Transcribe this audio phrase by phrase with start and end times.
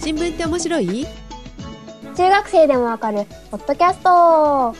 [0.00, 1.06] 新聞って面白い？
[2.16, 4.74] 中学生でもわかるポッドキャスト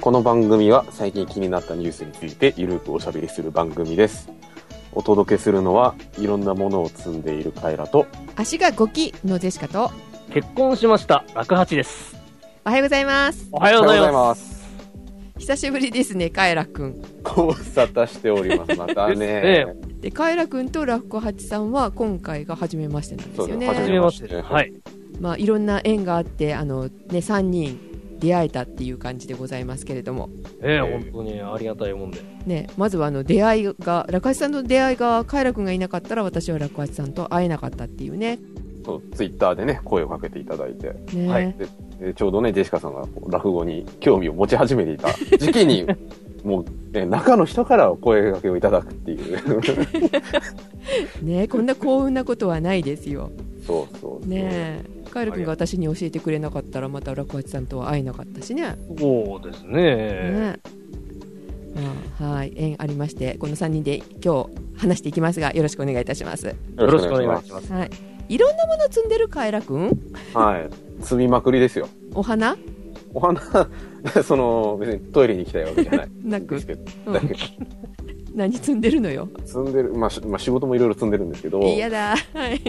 [0.00, 4.30] この番組は最近気になったニュースについてゆるくおしゃべりする番組です。
[4.92, 9.90] お届けするのはいろんなものを積んでいるカエラと、足が5期のジェシカと
[10.32, 12.16] 結婚しました、楽八です。
[12.64, 14.53] おはようございますおはようございます。
[15.38, 15.40] す。
[15.40, 18.74] 久しぶりですねカエラくんご無沙汰しております。
[18.78, 19.66] またね。
[20.00, 24.40] でカエラくんとラッコハチさんは今回が初めましてなんですよねそうですはじめまして。
[24.40, 24.72] はい。
[25.20, 27.78] まあいろんな縁があってあのね3人
[28.18, 30.30] 出会えたっていう感じでございますけれども
[30.62, 32.20] ええ本当にありがたいもんで。
[32.46, 38.38] ねまずはあの出会いがラッコハチさんの出会いがカエラくんがいなかったら私はラッコハチさんと会えなかったっていうね
[38.84, 41.54] そうツイッターでね、声をかけていただいて、ね、はい
[41.98, 45.86] でちょうどね、ジェシカさんが落語に興味を持ち始めていた 時期に、
[46.44, 49.38] もう、ね、中の人から声掛けをいただくっていう。
[51.22, 53.30] ねこんな幸運なことはないですよ
[53.66, 54.28] そうそうそう。
[54.28, 58.76] ねえカエル君が私に教えてくれなかったらまたラクハチさんとは会えなかったしね。
[58.98, 59.72] そうですね。
[59.72, 60.58] ね
[62.18, 66.46] まあはい縁ありましてこの3人で今日話していきますがよろしくお願いいたします。
[66.46, 67.72] よよろしくお願いします。
[67.72, 68.13] はい。
[68.28, 69.90] いろんなもの積んでるカエラ君
[70.32, 71.02] はい。
[71.02, 71.88] 積みまくりですよ。
[72.14, 72.56] お花？
[73.12, 73.40] お花、
[74.24, 76.08] その、別にトイレに行きたいわけじゃない。
[76.24, 76.54] なく？
[76.54, 77.20] ですけど、うん
[78.34, 79.28] 何積んでるのよ？
[79.44, 82.16] 積んでる、まあ、しまあ、仕事もいろいろ積んでるんですけど、嫌だ。
[82.32, 82.60] はい。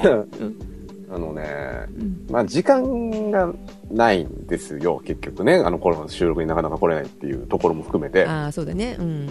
[1.11, 1.43] あのね、
[1.99, 3.53] うんまあ、時間が
[3.91, 5.55] ないんですよ、結局ね。
[5.55, 8.25] あの頃の収録になかなか来れないっていうところも含めて。
[8.25, 8.95] ああそうだね。
[8.99, 9.27] うん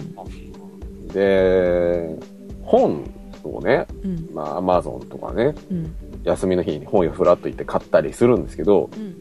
[1.13, 2.15] で、
[2.63, 3.09] 本
[3.43, 5.95] をね、うんまあ、アマゾンとかね、うん
[6.25, 9.15] 休みの日に本屋フラッと行って買ったりするんですけど、うん。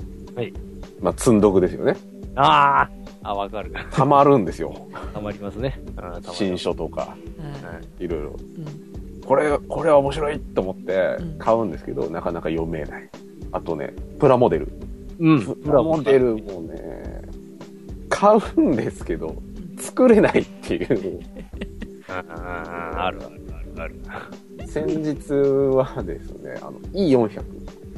[1.00, 1.96] まあ、積んどくですよね。
[2.34, 2.88] あ
[3.22, 3.72] あ、あ、わかる。
[3.92, 4.88] 溜まるんですよ。
[5.12, 5.80] たまりますね。
[6.32, 7.16] 新書とか、は
[8.00, 8.30] いいろいろ。
[8.30, 13.08] うんこれ、これは面白いと思ってうん買うんですけど、なかなか読めない。
[13.52, 14.68] あとね、プラモデル。
[15.18, 15.54] うん。
[15.62, 17.22] プラモデルもね、
[18.10, 19.34] 買うんですけど、
[19.78, 21.20] 作れないっていう。
[22.08, 23.94] あーあるあるあるある。
[24.66, 27.44] 先日はですね、あの、E400 っ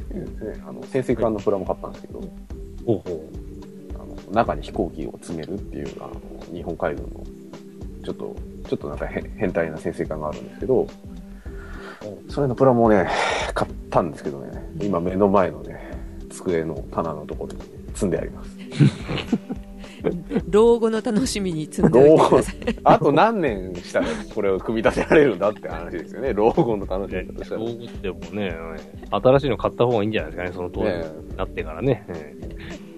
[0.07, 2.21] ていうですね、あの、潜水艦のプラモ買ったんですけど、
[2.85, 3.29] ほうほ
[3.95, 3.97] あ
[4.29, 6.21] の、中に飛行機を詰めるっていう、あの、
[6.53, 7.23] 日本海軍の、
[8.03, 8.35] ちょっと、
[8.69, 10.87] ちょっとなんか変変態な潜水艦があるんですけど、
[12.29, 13.09] それのプラモをね、
[13.53, 15.91] 買ったんですけどね、今目の前のね、
[16.29, 17.59] 机の棚のところに
[17.93, 18.57] 積んであります。
[20.49, 22.55] 老後の楽しみに積んでおいてください。
[22.83, 26.33] あと何年したらこれを組み立てられるんだって話ですよね。
[26.33, 27.61] 老後の楽しみ方したら。
[27.61, 27.65] う。
[27.65, 28.55] 道具ってもね、
[29.11, 32.05] 新しいの買った方がいいんじゃないですかね、その当時ねになってからね。
[32.09, 32.35] え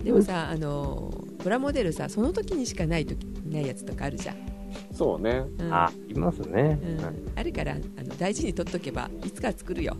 [0.03, 4.58] でもさあのプラモデルさその時にしかない時ないやつとかあるじゃん。
[4.91, 5.43] そうね。
[5.59, 6.79] うんえあ、いますね。
[6.81, 9.95] うん、あるからあの大事に取っとけばいつか作るよ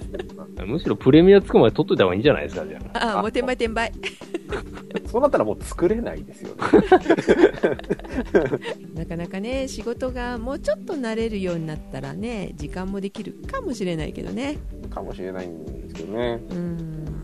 [0.66, 2.98] むしろプレミアつくまで取っといた方がいいんじゃないですか、じゃあ。
[2.98, 3.92] ああもう転売転売
[5.06, 6.56] そうなったらもう作れないですよね。
[8.94, 14.58] なかなかね仕事がもうちょっと慣れるようになったらね時間もできるかもしれないけどね
[14.90, 16.40] かもしれないんですけどね。
[16.50, 17.17] うん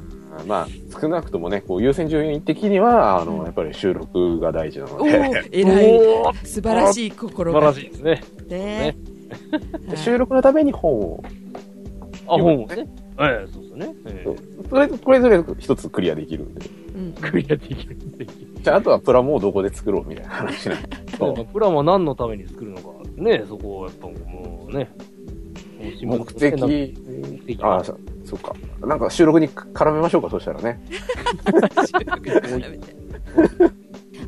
[0.46, 0.68] まあ、
[1.00, 8.22] 少なくともね、こう優先順位的には、あの、うんやっぱり収録が大事なので、偉い素晴らしい心素晴がらしいですね。
[8.48, 9.14] ねはい
[9.96, 11.24] 収録のために本を、
[12.26, 12.88] あ、本をね。
[13.18, 13.94] ええ、そうですね。
[14.06, 14.36] えそう
[14.70, 16.70] それ、これぞれ一つクリアできるんで。
[16.94, 17.30] うんえ。
[17.30, 17.96] クリアできる。
[18.18, 20.88] できるじゃあ、あとはプラモをどこで作ろうみたいな話なんで。
[21.18, 22.88] そうプランは何のために作るのか。
[23.16, 24.90] ね、そこをやっぱもうね。
[26.02, 26.64] 目的、
[27.60, 27.84] ああ、
[28.36, 28.86] そそうか。
[28.86, 30.80] なんか収録に絡めましょうか、そしたらね。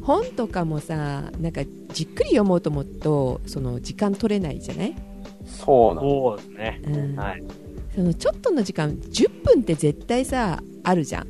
[0.03, 1.63] 本とかもさなんか
[1.93, 4.95] じっくり読もうと思うとその時間取れないじゃない、
[5.45, 6.81] そうなんそうですね。
[6.85, 7.43] うんはい。
[7.95, 11.27] そのちょっとの時間10分って絶対さあるじゃん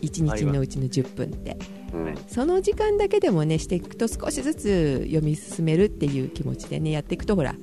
[0.00, 1.56] 1日のうちの10分って
[1.92, 2.14] うん。
[2.26, 7.54] その時間だけでもねしていくと少しずつ読み進めるっていう気持ちでねやっていくとほら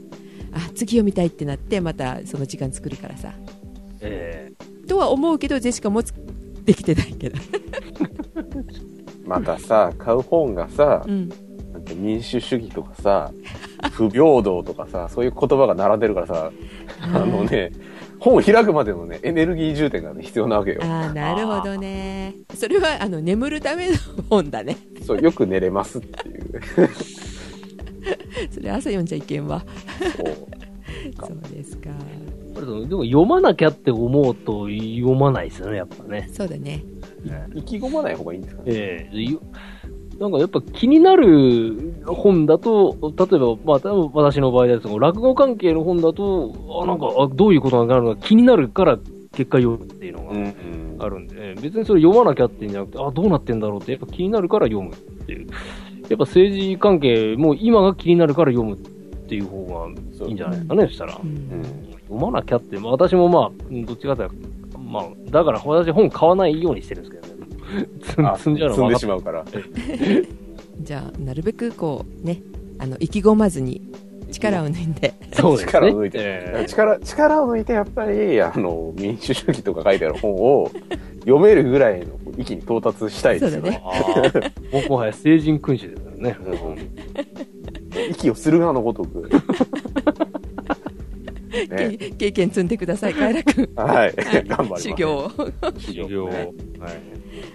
[0.54, 3.34] あ次読みたいってなってまたその時間作るからさ
[4.02, 4.52] え
[4.88, 6.14] とは思うけどジェシカもつ
[6.66, 7.40] できてないけど、
[9.26, 11.30] またさ、買う本がさ、うん、
[11.74, 13.32] なんか民主主義とかさ、
[13.92, 16.52] 不平等とかさ、そういう言葉が並んでるからさ、
[17.02, 17.72] あのね、
[18.20, 20.82] 本を開くまでのね、エネルギー充填が、ね、必要なわけよ。
[20.84, 22.36] ああなるほどね。
[22.54, 23.96] それはあの眠るための
[24.30, 24.78] 本だね。
[25.06, 26.62] そう、よく寝れますっていう。
[28.52, 29.64] それ朝読んじゃいけんわ。
[30.18, 31.90] そうそうですか
[32.60, 36.30] えこれそのでも読まなきゃって思うと読まないですよね、やっぱね。
[36.32, 36.84] そうだね
[37.56, 38.62] 意気込まない方がいいんですか？
[38.64, 38.72] ね。
[38.72, 39.40] ええよ
[40.20, 46.54] なんかやっぱ気になる本だと、例えば、まあ、多分私の場合ですと、落語関係の本だと、
[46.84, 49.00] あ、なんか、あどういうことなのか気になるから
[49.32, 50.54] 結果読むっていうのがうん。
[51.00, 55.48] あるんで、別にそれ読まなきゃっていうんじゃなくて、あ、どうなってんだろうって、やっぱ気になるから読むっていう。
[56.10, 58.78] やっぱ政治関係も今が気になるから読むっ
[59.30, 59.64] ていう方
[60.20, 61.26] がいいんじゃないですかね、そしたらう。
[61.26, 61.89] んうん。
[62.10, 64.30] 読まなきゃって、まあ私もまあ、うんどっちかという
[64.72, 67.88] と、まあ、だから私本買わないようにしてるんですけどね。
[68.02, 69.46] 積んあ積んじゃうの積んでしまうから。
[70.82, 72.42] じゃあなるべくこうね
[72.80, 73.82] あの意気込まずに
[74.32, 75.72] 力を抜いてそうですね。
[75.72, 80.72] 力を抜いてえ力、力を抜いて、やっぱり、あの、民主主義とか書いてある本を
[81.22, 82.08] 読めるぐらいの
[82.38, 84.82] 域に到達したいですよそうだねね。
[84.84, 86.38] ももはや成人君主ですからね。
[86.42, 89.30] うん息をするがのごとく。
[91.50, 93.88] ね、け経験積んでください カエラ君はい。
[93.98, 94.14] はい。
[94.48, 94.84] 頑張ります。
[94.84, 95.32] 修行を。
[95.78, 96.26] 修行。
[96.26, 96.54] はい。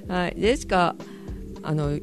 [0.09, 0.35] はい。
[0.41, 0.97] でしか
[1.63, 1.99] あの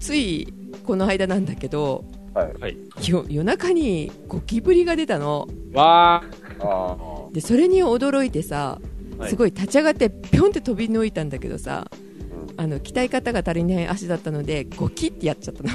[0.00, 0.52] つい
[0.84, 2.04] この間なんだけど
[2.34, 3.10] はい。
[3.10, 5.46] よ夜中にゴキブリが出たの。
[5.72, 6.22] わ
[6.60, 8.80] あでそれに驚いてさ
[9.18, 9.30] はい。
[9.30, 12.03] すごい立ち上がってぴょんって飛び抜いたんだけどさうん
[12.56, 15.70] あの鍛え方が足りない足だったのでゴキってやっちゃったの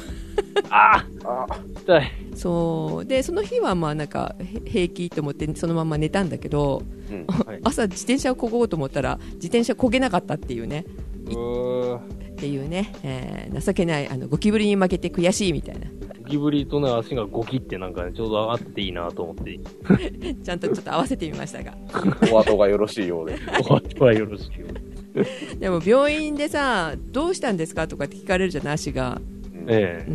[0.70, 1.06] ああ。
[1.26, 2.12] ああ痛い。
[2.36, 7.26] そうでその日はまあなんかへ平気と思ってそのまま寝たんだけどうん。
[7.28, 10.86] はい朝自転車をこごうと思ったら自転車こげなかったっていうね
[11.26, 12.02] うーっ
[12.42, 19.60] ていうね、えー情けないあのゴキブリに負けて悔しいみたいなゴキブリとね、足がゴキってなんかね、ちょうど合っていいなと思って。
[20.44, 21.76] ちゃんとちょっと合わせてみましたが
[22.32, 23.36] お後がよろしいようで。
[23.68, 24.68] お後はよろしくよ。
[24.68, 24.74] で
[25.70, 27.88] も病院でさどうしたんですか？
[27.88, 29.20] とかって聞かれるじゃない足が、
[29.54, 30.06] うんえ。
[30.08, 30.12] う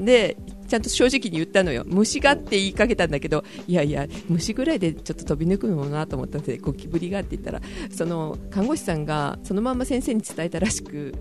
[0.00, 0.36] ん、で
[0.68, 1.82] ちゃんと正直に言ったのよ。
[1.86, 7.62] 虫がって言いかけたんだけどいやいや虫ぐらいでちょっと飛び抜くのもなと思ったのでゴキブリがって言ったら。
[7.90, 11.14] その看護師さんがそのまま先生に伝えたらしく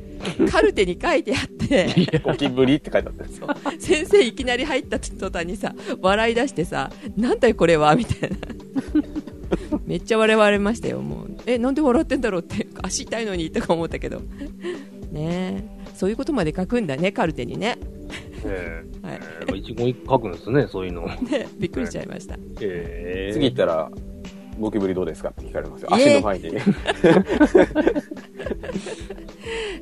[0.52, 1.88] カルテに書いてあって。
[2.26, 3.24] ゴキブリって書いてあった。
[3.24, 3.48] んですよ。
[3.80, 8.38] 先生いきなり入った途端にさ笑い出してさなんだよこれはみたいな
[9.88, 11.38] めっちゃ笑われましたよもう。
[11.46, 14.22] えなんで笑ってんだろうって足痛いのにとか思ったけど。
[15.12, 15.64] ねえ。
[15.96, 17.78] そういうことまで書くんだねカルテにね。
[18.46, 18.86] ええ。
[19.08, 19.20] はい。
[19.48, 21.08] ええ一言書くんですね、そういうの。
[21.32, 22.36] ねびっくりしちゃいました。
[22.60, 23.34] ええ。
[23.34, 23.90] 次行ったら、
[24.60, 25.90] ゴキブリどうですかって聞かれますよ。
[25.94, 26.50] え足の前に。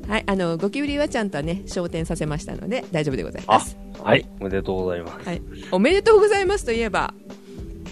[0.08, 3.76] はいあのゴキブリはちゃんとね昇天させましたので大丈夫でございます。
[4.02, 5.28] はい、おめでとうございます。
[5.28, 5.42] はい。
[5.72, 7.12] おめでとうございますといえば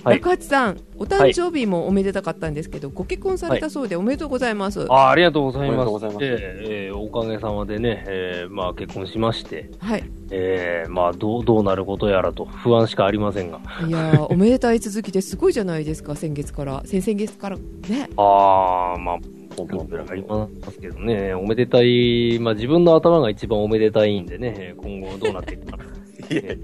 [0.05, 0.19] はい。
[0.19, 5.89] 爆発さんお誕生日もおめでたかったんですけど、ご結婚されたそうでおめでとうございます、あありがとうございます。
[5.89, 10.05] おええええおかげさまでね、ええまあ結婚しまして、はい。
[10.31, 13.61] ええまあどう、どうなることやらと不安しかありませんが。
[13.87, 16.83] いやー おめでたい続きですごいじゃないですか先月から。
[16.85, 18.09] 先々月からね。
[18.17, 19.19] ああ、まあ、
[19.57, 25.77] ポンポンペラありますけどね、おめでたい、まあ自分の頭が一番おめでたいんでね、今後どうなっていくか。
[25.77, 25.94] な。
[26.35, 26.59] いやい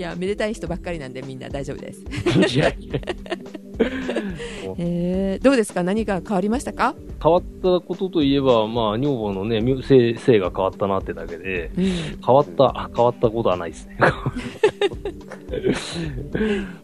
[0.00, 0.14] や。
[0.16, 2.00] めでたい人ばっかりなんでみんな大丈夫です。
[2.56, 3.00] いやいや。
[4.76, 5.82] えー、どうですか？
[5.82, 6.94] 何か変わりましたか？
[7.22, 11.84] 変わったことといえば、まあ、女房のね、み性性が変わったなってだけで、うん。
[11.84, 13.96] 変わった、変わったことはないですね。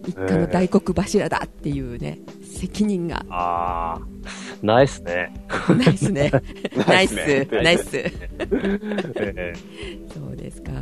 [0.07, 3.25] 一家の大黒柱だっていうね責任が。
[3.31, 4.01] ああ、
[4.63, 5.33] ないっすね。
[5.77, 6.31] ないっすね。
[6.87, 7.49] ナイスね。
[7.51, 8.13] ナイスえ
[9.19, 9.53] え。
[10.15, 10.73] そうですか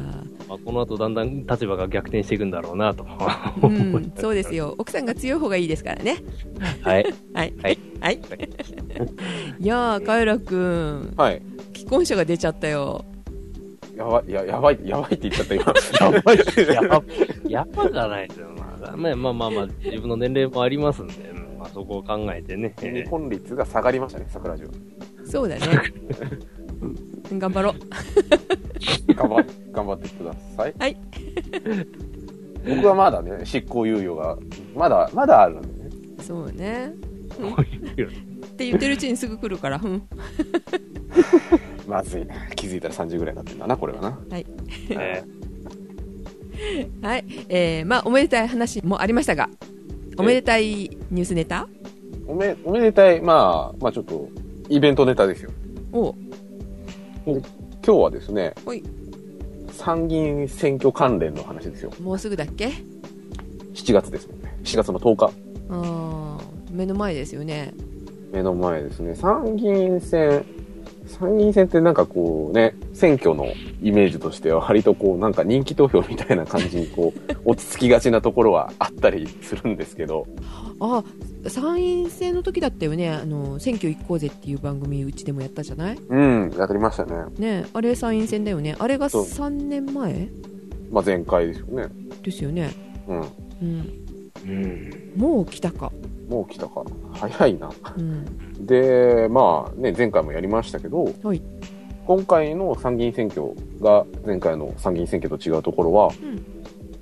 [0.49, 3.07] まあ、この後だんだん立場が逆転していくんだろうなと。
[3.63, 6.19] うんそうですよ奥さんが強い方がいいですからね
[6.83, 7.15] はい。
[7.33, 7.79] はいはい。
[8.01, 8.21] は い
[9.61, 11.43] いやーカエラくんはい。
[11.75, 13.05] 既婚者が出ちゃったよ
[13.97, 15.55] やばい、ややばい、やばいって言っちゃった、
[16.01, 16.11] 今。
[16.17, 16.73] やばいって。
[16.73, 17.03] やば、
[17.49, 18.49] やばじゃないですよ。
[18.57, 22.75] まあ、まあまあまあまあ、自分の年齢もありますんで、うんまあ、そこを考えてね。
[22.81, 24.69] 日本率が下がりましたね、桜城。
[25.25, 25.63] そうだね
[27.39, 30.75] 頑張ろう頑張っ、頑張ってください。
[30.79, 30.97] はい。
[32.67, 34.39] 僕はまだね、執行猶予が、
[34.75, 35.91] まだ、まだあるんでね。
[36.23, 36.93] そうね
[37.37, 37.63] こう
[38.01, 40.03] いうって言ってるうちにすぐ来るからうん
[41.87, 42.35] まずいな。
[42.57, 44.19] 気づいたら3時ぐらいになってんだな、これはな。
[44.31, 44.47] はい
[44.91, 45.23] え
[47.03, 49.51] はいえー、まあおめでたい話もありましたが
[50.17, 50.65] おめでたい
[51.11, 51.69] ニュースネタ？
[52.27, 54.29] おめ、おめでたい、まあ、まあちょっと、
[54.69, 55.51] イベントネタですよ。
[55.93, 56.15] を
[57.27, 57.43] 今
[57.83, 58.83] 日はですねはい、
[59.73, 61.91] 参議院選挙関連の話ですよ。
[62.03, 62.73] もうすぐだっけ
[63.75, 64.57] ？7月ですもんね。
[64.63, 65.33] 7月の10日。
[65.71, 67.73] あー目の前ですよね
[68.33, 69.15] 目の前ですね。
[69.15, 70.45] 参議院選、
[71.07, 73.47] 参議院選ってなんかこうね、選挙の
[73.81, 80.27] イメージとしては割とこうなんか人気投票みたいな感じにこう、 落ち着きがちなところはあったりするんですけど、
[80.81, 81.05] あ
[81.49, 85.97] 参院選の時だったよねあの選挙行こうぜっていう番組うちでもやったじゃない？
[85.97, 87.13] うん、やりましたね。
[87.39, 90.29] ねあれ参院選だよねあれがそう3年前？
[90.91, 91.89] まあ前回ですよね。
[92.23, 92.71] ですよね
[93.09, 93.21] うん。
[93.21, 94.01] うん
[94.47, 95.13] うん。
[95.17, 95.93] もう来たか
[96.29, 96.85] もう来たか。
[97.13, 97.71] 早いな。
[97.97, 98.25] うん
[98.67, 101.43] で、まあね、前回もやりましたけど、はい
[102.07, 103.49] 今回の参議院選挙
[103.81, 106.45] が前回の参議院選挙と違うところは、うん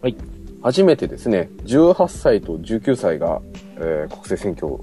[0.01, 0.17] はい
[0.62, 3.40] 初めてですね、18歳と19歳が、
[3.76, 4.78] えー国政選挙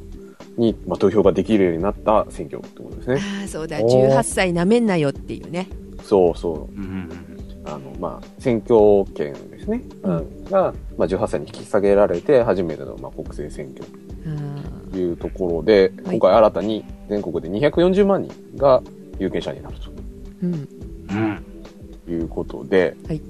[0.57, 3.21] に、まあ、投票ができるようになった選挙ってことですね。
[3.41, 3.77] ああそうだ。
[3.81, 5.67] おー18歳なめんなよっていうね。
[6.03, 6.79] そうそう。
[7.65, 10.17] あの、まあ、選挙権ですね、うん。
[10.17, 10.43] うん。
[10.45, 13.86] が、まあ、18歳に引き下げられて初めての、まあ、国政選挙。
[14.25, 16.17] あというところで、はい。
[16.17, 18.81] 今回新たに全国で240万人が
[19.17, 19.91] 有権者になると。
[19.91, 19.93] ー
[20.43, 20.53] うん。
[21.09, 21.45] うん。
[22.12, 23.21] いうことで、はい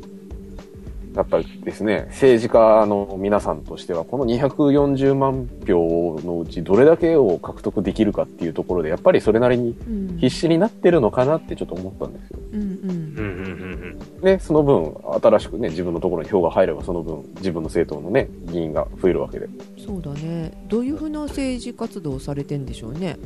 [1.15, 10.17] やっぱりですね、政治家の皆さんとしては、この240万票のうちどれだけを獲得できるかっていうところで、やっぱりそれなりにうん。
[10.19, 12.39] 必死になってるのかなってちょっと思ったんですよ。
[12.51, 14.21] うんうんうんうん。
[14.21, 19.47] で、その分、新しくね、自分のところに票が入れば、その分、自分の政党のね、議員が増えるわけで。
[19.77, 20.51] そうだね。
[20.67, 23.17] どういうふうな政治活動をされてんでしょうね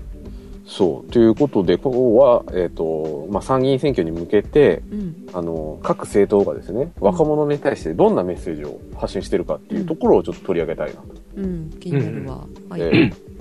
[0.65, 1.11] そう。
[1.11, 5.27] ということで、ここは、えっ、と、まあ、参議院選挙に向けて、うん。
[5.33, 11.07] あの、各政党がですね、若者に対してどんなメッセージを発信してるかっていうところをちょっと取り上げたいなと。
[11.35, 11.69] うん。
[11.79, 13.33] 気になるわ、はい、えー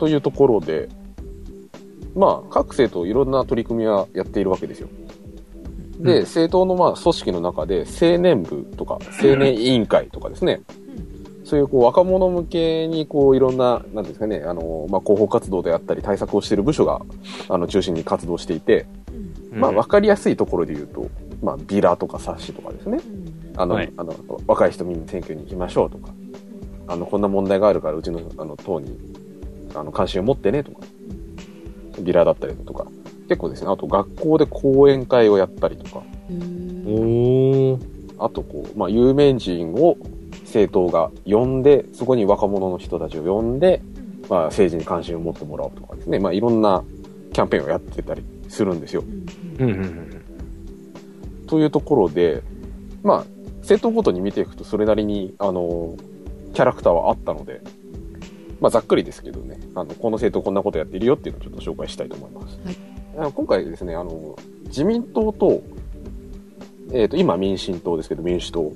[0.00, 0.88] というところで、
[2.16, 4.88] まあ、各政党いろんな取り組みはやっているわけですよ。
[5.98, 6.22] で、うん。
[6.22, 10.62] 政党のまあ組織の中で青年部とか青年委員会とかですね、
[11.50, 17.00] そういうこう若者向けにこういろんな、なんですかね、あの、まあ、広報活動であったり対策をしている部署が、
[17.48, 18.86] あの、中心に活動していて。
[19.52, 21.08] まあ、わかりやすいところで言うと、
[21.42, 22.98] まあ、ビラとか冊子とかですね。
[23.04, 24.14] うんあの、はいあの、
[24.46, 26.14] 若い人みんな選挙に行きましょうとか、
[26.86, 28.96] あの、こんな問題があるからうちの、あの、党に、
[29.74, 30.86] あの、関心を持ってねとか、
[32.00, 32.86] ビラだったりだとか、
[33.28, 36.04] 結構ですね、あと学校で講演会をやったりとか。
[38.18, 39.96] あとこう、まあ、有名人を
[40.50, 43.80] 政党が呼んで、そこに若者の人たちを呼んで、
[44.28, 46.84] まあ、政治に関心を持ってもらおうとかですね、まあ、いろんな
[47.32, 49.04] キャンペーンをやってたりするんですよ。
[49.58, 49.70] うん。
[49.70, 50.24] うんうんうん。
[51.46, 52.42] というところで、
[53.02, 53.24] まあ、
[53.60, 55.96] 政党ごとに見ていくとそれなりに、あの、
[56.52, 57.60] キャラクターはあったので、
[58.60, 62.58] まあ、ざっくりですけどね、あの、この政党こんなことやってるよっていうのをちょっと紹介したいと思います。
[63.16, 63.32] はい。
[63.32, 65.62] 今回ですね、あの、自民党と、
[66.92, 68.74] えっ、と、今民進党ですけど、民主党、うん。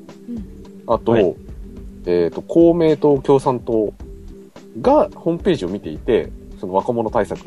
[0.87, 1.35] あと、はい
[2.07, 3.93] えっ、と、公明党、共産党
[4.81, 6.31] がホームページを見ていて、
[6.61, 7.41] その若者対策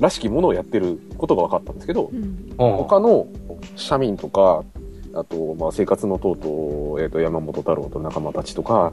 [0.00, 2.54] らしきものをやってることが分かったんですけど、うん。
[2.56, 3.26] 他の
[3.76, 4.64] 社民とか、
[5.14, 8.92] あと、まあ、生活の党と、えっ、と、山本太郎と仲間たちとか、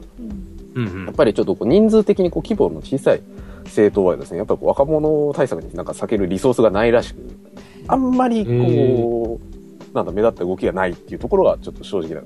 [0.74, 1.04] うん。
[1.06, 3.22] やっぱりちょっとこう人数的にこう規模の小さい
[3.64, 7.18] 政党はですね、やっぱりこう若者対策になんか避けるリソースがないらしく、
[7.88, 12.22] あんまりこう、なんだ、目立った動きがないっていうところがちょっと正直な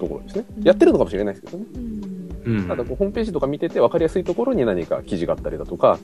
[0.00, 0.44] ところですね。
[0.64, 2.66] やってるのかもしれないですけどね。
[2.66, 5.98] ただこうホームページとか見てて分かりやすいところに何か記事があったりだとか、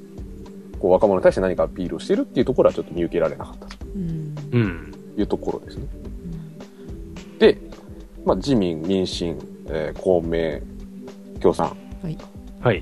[0.78, 3.76] こう若者に対して何かアピールをしてるっていうところはちょっと見受けられなかったと。
[5.18, 5.86] いうところですね。
[7.38, 7.58] で、
[8.24, 9.38] まあ、自民、民進、
[9.68, 10.60] えー公明、
[11.40, 11.76] 共産。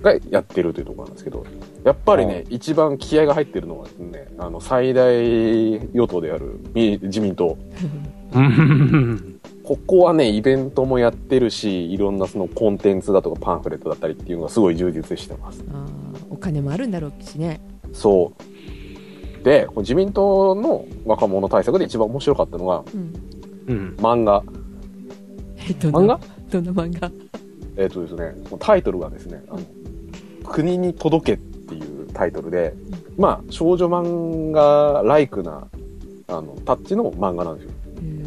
[0.01, 1.45] がやってるというところなんですけど、
[1.85, 5.05] やっぱりね、一番気合が入ってるのはですね、あの、最大
[5.93, 7.59] 与党であるみ自民党。
[9.65, 9.77] うん。
[9.77, 15.65] ここはね、イベントもやってるし、いろんなそのコンテンツだとかパンフレットだったりっていうのがすごい充実してます。
[15.73, 17.61] あーお金もあるんだろうしね
[17.93, 18.33] そ
[19.41, 19.45] う。
[19.45, 23.15] で、自民党の若者対策で一番面白かったのが、うん
[23.67, 23.97] うん。
[23.99, 24.43] 漫画。
[25.69, 26.21] えどんな漫画？
[26.51, 27.11] どんな漫画？
[27.77, 29.61] えっ、とですね、タイトルがですね、あの、
[30.45, 32.75] 国に届けっていうタイトルで、
[33.17, 35.69] まあ、少女漫画ライクな、
[36.29, 37.73] あの、タッチの漫画なんですよ。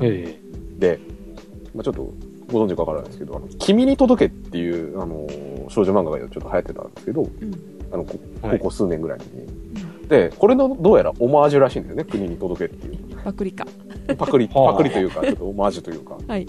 [0.02, 0.40] え
[0.78, 1.00] で、
[1.74, 2.14] まあ、ちょっと
[2.52, 5.28] ご存知かわからないですけど、あの、君に届けっていう、あの、
[5.70, 7.54] 少女漫画がちょっと流行ってたんですけど、うん。
[7.92, 8.60] あの、こはい。
[8.60, 10.08] ここ数年ぐらいに。
[10.08, 13.18] で、これのどうやらオマージュらしいんですよね、国に届けっていう。
[13.24, 13.68] パクリか。
[14.18, 14.72] パクリ、 はあ。
[14.72, 16.18] パクリというか、ちょっとオマージュというか。
[16.28, 16.48] はい。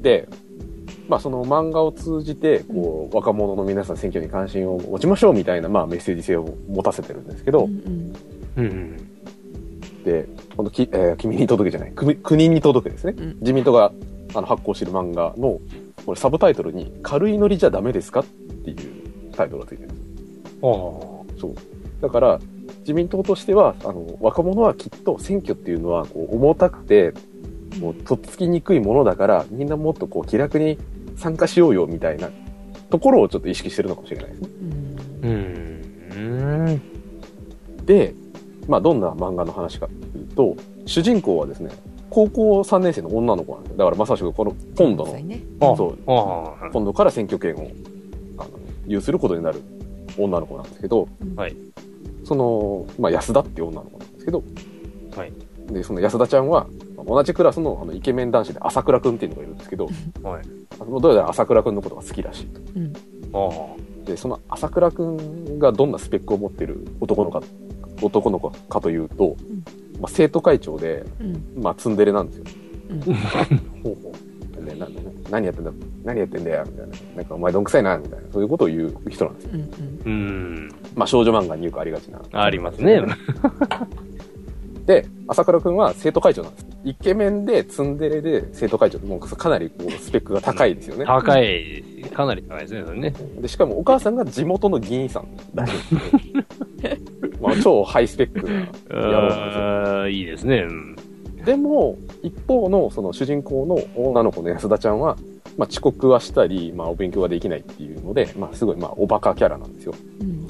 [0.00, 0.28] で、
[1.08, 8.12] まあその漫画を通じて、こう、若者の皆さん選挙に関心を持ちましょうみたいな、まあメッセージ性を持たせてるんですけど、うん
[8.56, 8.96] うん。
[10.04, 10.26] で、
[10.56, 13.14] このき、えー君に届けじゃない、国国に届けですね。
[13.16, 13.92] うん自民党が
[14.34, 15.60] あの発行してる漫画の、
[16.04, 18.20] これサブタイトルに、軽いノリじゃダメですか？
[18.20, 20.00] っていうタイトルがついてるんです。
[20.62, 20.70] ああ。
[21.40, 21.54] そう。
[22.02, 22.40] だから、
[22.80, 27.14] 自民党としては、あの、若者はきっと選挙っていうのは、こう、重たくて、
[27.80, 30.78] もう、とっつきにくいものだから、みんなもっとこう、気楽に
[31.16, 32.28] 参加しようよ、みたいな
[32.90, 34.48] ところをちょっと意識してるのかもしれないですね。
[35.22, 36.82] うん。
[37.86, 38.14] で、
[38.68, 41.70] まあ、どんな漫画の話かというと、主人公はですね、
[42.10, 43.78] 高校3年生の女の子なんですよ。
[43.78, 45.98] だからまさしくこの、今度のそう、ねあそう。
[46.72, 47.70] 今度から選挙権を、
[48.38, 48.50] あの、
[48.86, 49.62] 有することになる
[50.18, 51.56] 女の子なんですけど、はい。
[52.24, 54.42] その、まあ、安田っていう女の子なんですけど、
[55.16, 55.32] はい。
[55.72, 56.66] で、その安田ちゃんは、
[57.06, 59.86] 同じクラスのあのイケメン男子で朝倉くんっていうのがいるんですけど、
[60.22, 60.42] はい。
[61.00, 62.60] どうやら朝倉くんのことが好きらしいと。
[62.76, 62.92] うん
[63.36, 63.50] あ
[64.04, 67.46] で、その朝倉くんがどんなスペックを持ってる男の子か、
[68.02, 69.36] 男の子かというと、
[70.04, 72.44] まあ、生徒会長で、うんまあ、ツンデレなんですよ。
[72.90, 73.44] うんあ。
[73.82, 74.12] ほうほ
[74.60, 74.86] でな
[75.30, 75.70] 何やってんだ
[76.04, 76.96] 何やってんだよみたいな。
[77.16, 78.30] なんかお前どんくさいなみたいな。
[78.30, 79.50] そういうことを言う人なんですよ。
[79.54, 79.66] うんう。
[80.04, 80.68] うん。
[80.94, 82.20] まあ少女漫画によくありがちな。
[82.32, 83.02] ありますね。
[84.84, 86.66] で、朝倉くんは生徒会長なんです。
[86.84, 91.06] イケメンでツンデレで生徒会長ってもうかなりこうスペックが高いですよね。
[91.06, 91.82] 高い。
[92.14, 93.14] かなり高いですね、それね。
[93.40, 96.96] で、しかもお母さんが地元の議員さんらしいんですよ。
[97.44, 99.64] まあ超ハイスペックな野郎なんですよ。
[99.64, 100.66] ああ、いいですね。
[100.68, 100.96] うん
[101.44, 105.16] でも、一方のその主人公の女の子の安田ちゃんは、
[105.58, 109.94] まあ遅刻はしたり、まあお勉強ができないっていうので、まあすごいまあおバカキャラなんですよ。
[110.20, 110.44] うん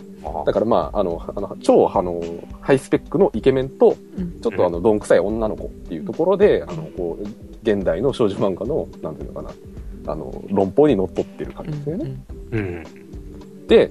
[0.46, 2.22] だからまあ、あの、あの、超あの、
[2.62, 7.24] ハイスペックのイケメンと、うんちょっとあの、どんくさい女の子っていうところで、あの、こう、
[7.62, 9.52] 現代の少女漫画の、なんていうのか
[10.06, 12.16] な、あの、論法にのっとってる感じですよね。
[12.52, 12.84] うん。
[13.68, 13.90] で、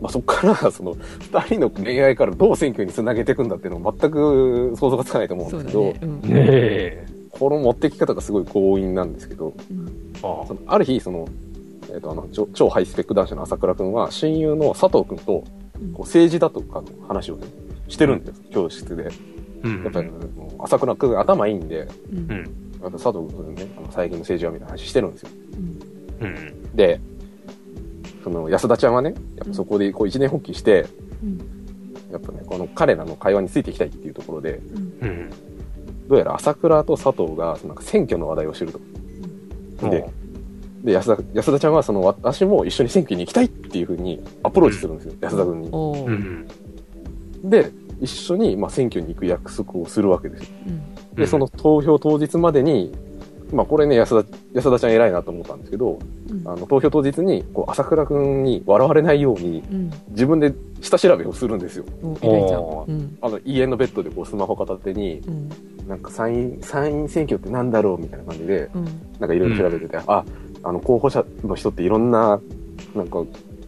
[0.00, 6.00] まあ、そこから、 その、二人の恋愛からどう選挙につなげていくんだっていうのも全く想像がつかないと思うんですけど、ね。
[6.02, 7.06] うんねえ。
[7.30, 11.26] この持ってき方がすごい強引なんですけど、うんあそのある日、その、
[11.92, 15.44] えっ、と、あの、超超ハイスペック男子の朝倉くんは、親友の佐藤くんと、
[15.80, 17.46] うんこう政治だとかの話をね、
[17.88, 19.08] してるんですよ、教室で。
[19.62, 19.82] うん。
[19.84, 20.10] やっぱり、
[20.58, 22.70] 朝倉くん頭いいんで、うんうん。
[22.82, 25.28] やっぱ佐藤くんね、あの最近の政治はみたいな話してるんですよ。
[26.20, 26.76] うんうん。
[26.76, 27.00] で、
[28.22, 30.86] その安田ちゃんはね、やっぱそこでこう一年発起して、
[31.22, 31.38] うん
[32.10, 34.60] やっぱね、この彼らの会話についていきたいっていうところで、
[35.00, 35.30] うんうん。
[36.08, 38.80] どうやら朝倉と佐藤がそのなんか選挙の話題をしてると。
[39.88, 40.10] で、
[40.82, 45.60] で安田安田ちゃんはその私も一緒に選挙に行きたいっていうふうにアプローチするんですよ、安田君
[47.44, 47.48] に。
[47.48, 50.48] で、一緒にまあ選挙に行く約束をするわけですよ。
[50.66, 52.92] うんで、その投票当日までに、
[53.52, 55.98] まあこれね、安田、安田ちゃん偉いなと思ったんですけど、
[56.30, 56.48] うん。
[56.48, 59.90] あの、投票当日に、こう、朝倉くんに笑われないように、うん。
[60.10, 61.84] 自分で下調べをするんですよ。
[62.02, 63.18] うん。
[63.20, 65.48] あの、家のベッドでこう、スマホ片手に、うん。
[65.88, 68.84] なんか参院、参院選挙ってなんだろうみたいな感じで、うん。
[69.18, 70.24] なんかいろいろ調べてて、あ、
[70.62, 72.40] あの、候補者の人っていろんな、
[72.94, 73.24] なんか、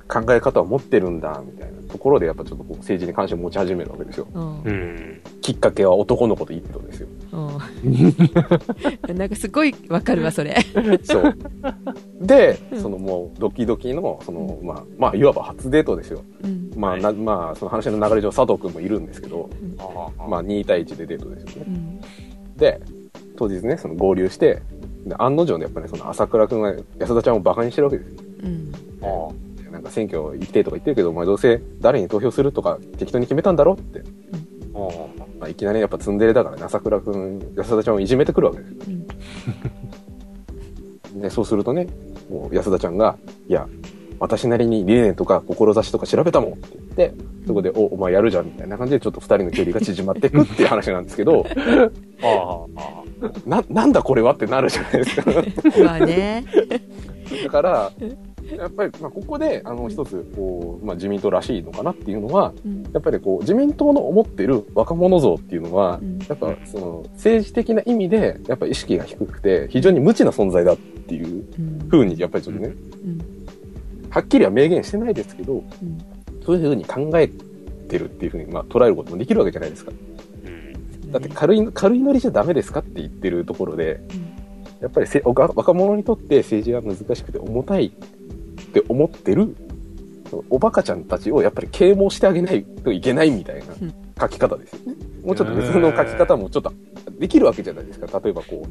[0.08, 4.26] 考え方を持ってるんだ、みたいなところで、やっぱちょっとこう、政治に関心を持ち始めるわけですよ。
[4.32, 5.20] うんうん。
[5.42, 7.08] きっかけは男の子と一歩ですよ。
[7.32, 7.52] うん
[9.16, 10.56] なんかすごいわかるわそれ
[11.04, 11.36] そう。
[12.20, 16.22] でう、んそのもう、ドキドキの、その、まあ、まあ、いわば初デートですよ。
[16.42, 21.66] うんまあ、な、まあ、その話の流れ上、佐藤くんもいるんですけど、あまあ、2対1でデートですよね。
[21.68, 22.00] うん
[22.56, 22.80] で、
[23.36, 24.62] 当日ね、その合流して、
[25.04, 28.22] で案の定ね、やっぱね、その朝倉くんが安田ちゃんをバカにしてるわけですよ。
[28.44, 29.51] うんあ。
[29.82, 34.02] なんか選挙行ってとか言ってるけど、お前どうせ誰に投票するとか適当に決めたんだろって。
[34.74, 34.78] あ。
[35.40, 38.76] まあ、いきなりやっぱツンデレだからね、朝倉くん、安田ちゃんをいじめてくるわけですよ。
[38.86, 39.06] うん
[41.20, 41.86] で、そうするとね、
[42.30, 43.16] もう安田ちゃんが、
[43.48, 43.68] いや、
[44.18, 47.14] 私なりに理念とか志とか調べたもんって言って、
[47.46, 51.44] そこで、お、お前やるじゃんみたいな感じでちょっと二人の距離が縮まっていくっていう話なんですけど、
[52.22, 53.02] ああ。
[53.46, 55.30] な、なんだこれはってなるじゃないですか。
[55.84, 56.44] まあね
[57.44, 57.92] だから、
[58.56, 62.82] やっぱり、まあ、ここで、あの、一つ、こう、まあ、自民党らしいのかなっていうのは、うん。
[62.92, 66.18] やっぱりこう、自民党の思ってる若者像っていうのは、うん。
[66.18, 71.88] やっぱ、その、政治的な意味で、やっぱ意識が低くて、非常に無知な存在だっていううん。
[71.88, 72.68] 風に、やっぱりちょっとね、
[73.04, 73.18] うん。
[74.10, 75.64] はっきりは明言してないですけど、うん。
[76.44, 77.28] そういう風に考え
[77.88, 79.92] てるっていう風に、まあ、捉えることもできるわけじゃないですか。
[81.12, 84.00] だって軽い、軽いノリじゃダメですかって言ってるところで、
[84.80, 87.92] やっぱりせ若者にとって政治は難しくて重たい
[88.72, 89.54] って思ってる、
[90.48, 94.96] おバカちゃんたちをやっぱり啓蒙してあげないといけないみたいなうん書き方ですよね。
[95.24, 96.72] もうちょっと別の書き方もちょっと
[97.18, 98.20] できるわけじゃないですか。
[98.20, 98.66] 例えばこ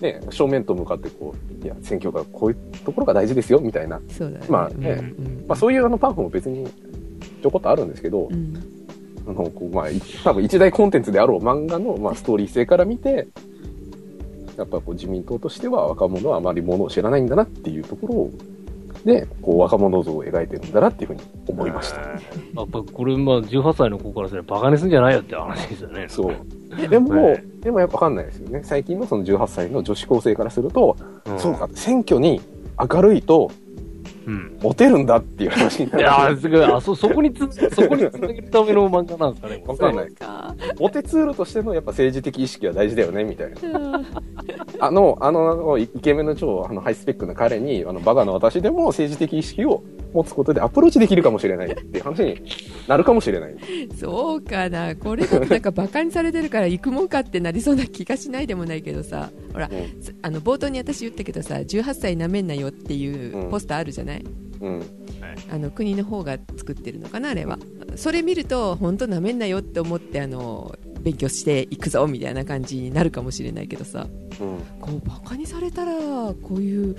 [0.00, 4.00] う、ね、正面と向かってこう、いや、選挙がこういうところが大事ですよみたいな。
[4.10, 6.66] そうだねまあねうんまあそういうあのパンフも別に
[7.42, 8.54] ちょこっとあるんですけど、うん
[9.26, 13.28] あの、こう、まあ、い多分一大コンテンツであろう漫画の、まあ、ストーリー性から見て、
[14.56, 18.30] やっぱこう自民党としては若者はあまりものを知らないんだなっていうところを、
[19.06, 22.00] で、こう若者像を描いてるんだなっていうふうに思いました。
[22.00, 26.06] やっぱこれ、まあ、18歳の子からすればバカにすんじゃないよって話ですよね。
[26.10, 26.88] そう。
[26.88, 28.60] でも、 はいでもやっぱわかんないですよね。
[28.62, 32.40] 最近のその18歳の女子高生からすると、うんそうか、選挙に
[32.78, 33.50] 明るいと
[34.26, 34.58] うん。
[34.60, 36.06] モテるんだっていう話にないる。
[36.06, 36.64] やー、すごい。
[36.64, 39.62] あ、そ、そこにつ、そこにつなげるための漫画なんですかね。
[39.66, 40.10] わかんない。
[40.12, 44.02] かモテツールとしてのやっぱ政治的意識は大事だよね、みたいな。
[44.80, 52.42] あの、あの、イケメンの超あのハイスペックな彼に、あの、バカな私でも政治的意識を持つことでアプローチできるかもしれないっていう話に
[52.88, 53.56] なるかもしれない。
[53.98, 60.02] そうかなこれだとなんかバカにされてるから行くもんかってなりそうな気がしないでもないけどさほらうん。
[60.02, 64.24] すあの冒頭に私言ったけどさ18歳なめんなよっていううんポスターあるじゃない、
[64.60, 64.82] うん。
[65.50, 67.58] あの国の方が作ってるのかなあれは
[67.94, 70.74] それ見ると本当なめんなよって思ってあの
[71.06, 74.06] 勉強していくぞみたいな感じになるかもしれないけどさ
[74.40, 74.58] うん。
[74.80, 76.96] こうバカにされたらこういう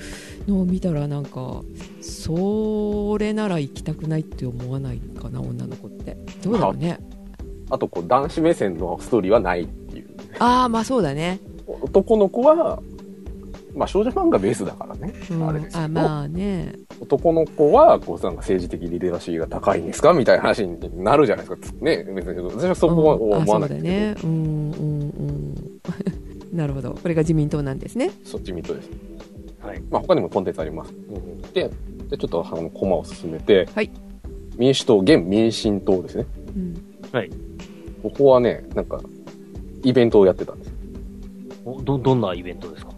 [0.47, 1.61] のを見たらなんか
[2.01, 6.97] それなら行きたくないって思わないかな女の子ってどうだろうね
[7.69, 10.07] あと、こう、男子目線のストーリーはないっていう。
[10.39, 12.79] ああまあそうだね、男の子は、
[13.75, 15.13] まあ少女漫画ベースだからね。
[15.31, 21.77] うん、あれですけど、あまあね男の子は、こう、なんか政治的リテラシーが高いんですかみたいな話になるじゃないですか。
[21.81, 22.03] ね。
[22.03, 23.83] 別に私はそこは思わないそうんですけど。
[23.83, 25.55] だねうんうんうん
[26.57, 28.89] なるほどこれが自民党なんですねそっちミットです。
[29.59, 29.81] はい。
[29.91, 30.93] まあ他にもコンテンツあります。
[31.53, 31.69] で、
[32.09, 33.91] でちょっとあの、コマを進めて、はい
[34.57, 36.25] 民主党、現民進党ですね。
[36.55, 36.87] うん
[38.03, 39.01] ここはね、なんか、
[39.83, 40.71] イベントをやってたんです
[41.83, 42.91] ど、どんなイベントですか？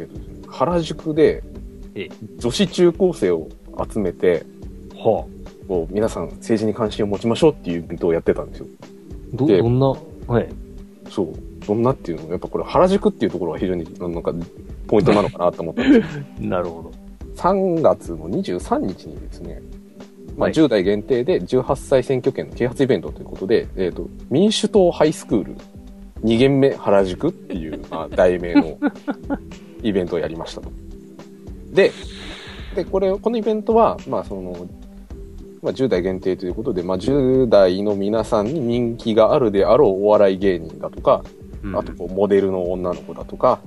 [0.00, 1.42] えっと原宿で
[1.94, 3.48] ええ、女子中高生を
[3.92, 4.44] 集めて、
[4.94, 5.26] は
[5.66, 8.66] こう皆さん政治に関心を持ちましょうっていうイベントをやってたんですよ。
[8.82, 9.36] あ。
[9.36, 9.86] ど、でどんな、
[10.26, 10.48] はい。
[11.08, 11.66] そう。
[11.66, 14.32] どんなっていうのも、やっぱこれ原宿っていうところが非常になんか
[14.86, 16.24] ポイントなのかなと思ったんですよ。
[16.40, 16.92] なるほど。
[17.36, 19.62] 3月の23日にですね、
[20.36, 25.56] まあ、はい10代限定で18歳選挙権の啓発イベントということで、えっ、と、民主党ハイスクール
[26.24, 28.78] 2限目原宿っていう、まあ、題名の
[29.82, 30.70] イベントをやりましたと。
[31.72, 31.92] で、
[32.74, 34.68] で、これ、このイベントは、まあ、その、
[35.62, 41.22] まあ、10代限定ということで、まあ、10代の皆さんに人気があるであろうお笑い芸人だとか、
[41.62, 41.76] うん。
[41.76, 43.60] あとこうモデルの女の子だとか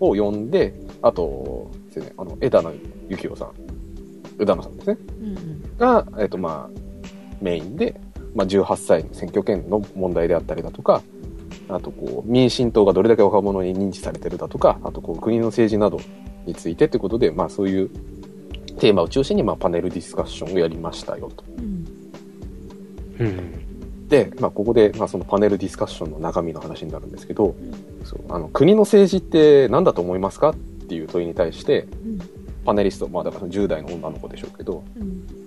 [0.00, 2.72] を呼んで、あとですね、あの、枝野
[3.10, 5.76] 幸男さん、枝野さんですね、うんうん。
[5.78, 6.80] が、えっ、とまあ、
[7.40, 7.98] メインで、
[8.34, 11.02] まあ、18歳の選挙権の問題であったりだとか、
[11.68, 16.00] あとこう、民進党がどれだけ若者に認知されてるだとか、あとこう、国の政治など
[16.46, 17.90] についてということで、まあそういう
[18.78, 21.44] テーマを中心に、まあパネルディスカッションをやりましたよと。
[21.58, 21.86] うん
[23.18, 24.08] うん。
[24.08, 27.56] で、まあ、ここで、まあ、そのパネルディスカッションの中身の話になるんですけど、
[28.04, 32.20] そうあの国の政治って何だと思いますかっていう問いに対して、うん
[32.66, 35.45] パネリスト、まあ、だからその10代の女の子でしょうけど、うん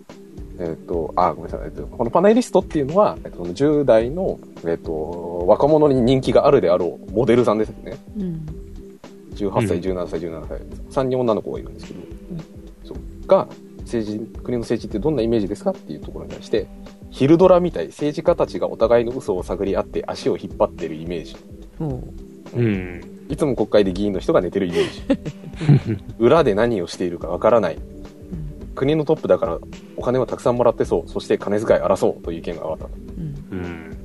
[0.59, 7.97] えっ、と、あ、ごめんなさい、えっと、このパネリストっていうのは、えっと、その10代の、えっ、と、若者に人気があるであろうモデルさんですね。
[8.17, 8.45] うん
[9.35, 11.99] 18歳、うん17歳、17歳、3人女の子がいるんですけど、
[12.83, 13.47] そうが、
[13.83, 16.67] 政治、国の政治ってどんなイメージですかっていうところに対して、
[17.09, 21.37] ヒルドラみたい政治家たちがお互いの嘘を探り合って足を引っ張ってるイメージ。
[21.79, 22.03] も
[22.55, 23.01] うん。
[23.29, 26.03] いつも国会で議員の人が寝てるイメージ。
[26.19, 27.79] 裏で何をしているかわからない。
[28.75, 29.59] 国のトップだから
[29.97, 31.09] お金をたくさんもらってそう。
[31.09, 32.91] そして金遣い荒そうという意見が上がったと。
[33.51, 33.97] うんうん。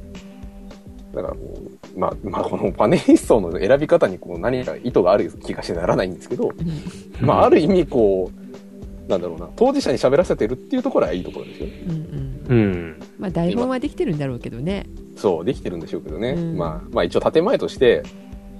[1.14, 1.62] だからこ
[1.96, 11.72] う、まあ、まあ、このパネリストの選び方にこう何か意図がある気がしてならないんですけど、うんまあ、ある意味こう、なんだろうな、当事者に喋らせてるっていうところはいいところですよね。
[11.86, 13.00] うんうんうん。
[13.18, 16.30] まあ台本はできてるんだろうけどねそう、できてるんでしょうけどね。
[16.30, 18.02] うんまあ、まあ一応建前として、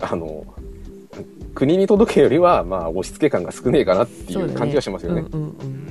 [0.01, 0.45] あの、
[1.55, 5.25] 国に届けよりは、まあ、押し付け感が少ねえかなっていう感じはしますよね。
[5.33, 5.85] うんうん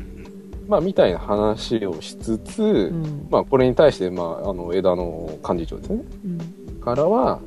[0.68, 2.74] まあ、みたいな話をしつつ、うん。
[2.74, 6.04] うんまあ、これに対して、まあ、あの、枝の幹事長ですね。
[6.26, 6.82] うん。
[6.82, 7.40] からは、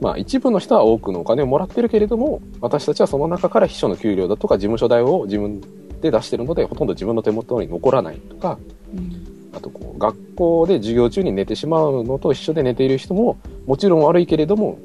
[0.00, 5.60] まあ、一部の人は多くのお金をもらってるけれども、私たちはその中から秘書の給料だとか事務所代を自分
[6.00, 8.58] で出してるので、ほとんど自分の手元に残らないとか、
[8.92, 9.50] うん。
[9.56, 14.78] あとこう、学校で授業中に寝てしまうのと一緒で寝ている人も、もちろん悪いけれども、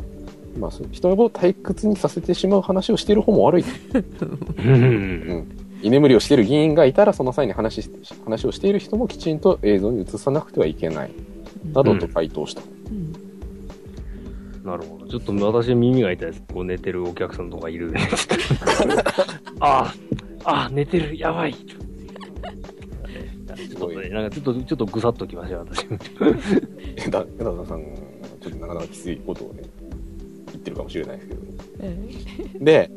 [0.58, 3.66] まあ、そう人を退屈にさせてしまう話をしている方も悪い。
[4.58, 5.48] うん。
[5.82, 7.90] 居眠りをしている議員がいたら、その際に話し
[8.24, 11.12] 話をしている人もきちんと映像に映さなくてはいけない。
[11.74, 12.62] などと回答した。
[12.62, 13.14] うん
[14.64, 15.08] なるほど。
[15.08, 16.44] ちょっと私耳が痛いです。
[16.54, 17.94] こう寝てるお客さんとかいる。
[19.60, 19.94] あ
[20.46, 21.18] あ、ああ、寝てる。
[21.18, 21.54] やばい。
[21.54, 25.86] ちょっとね、なんかちょっと、ちょっとぐさっときましたよ、私。
[27.06, 27.84] 枝枝田さん、
[28.42, 29.70] ちょっとなかなかきついことをね、言
[30.64, 31.42] ってるかもしれないですけど。
[31.82, 31.98] え
[32.60, 32.92] で、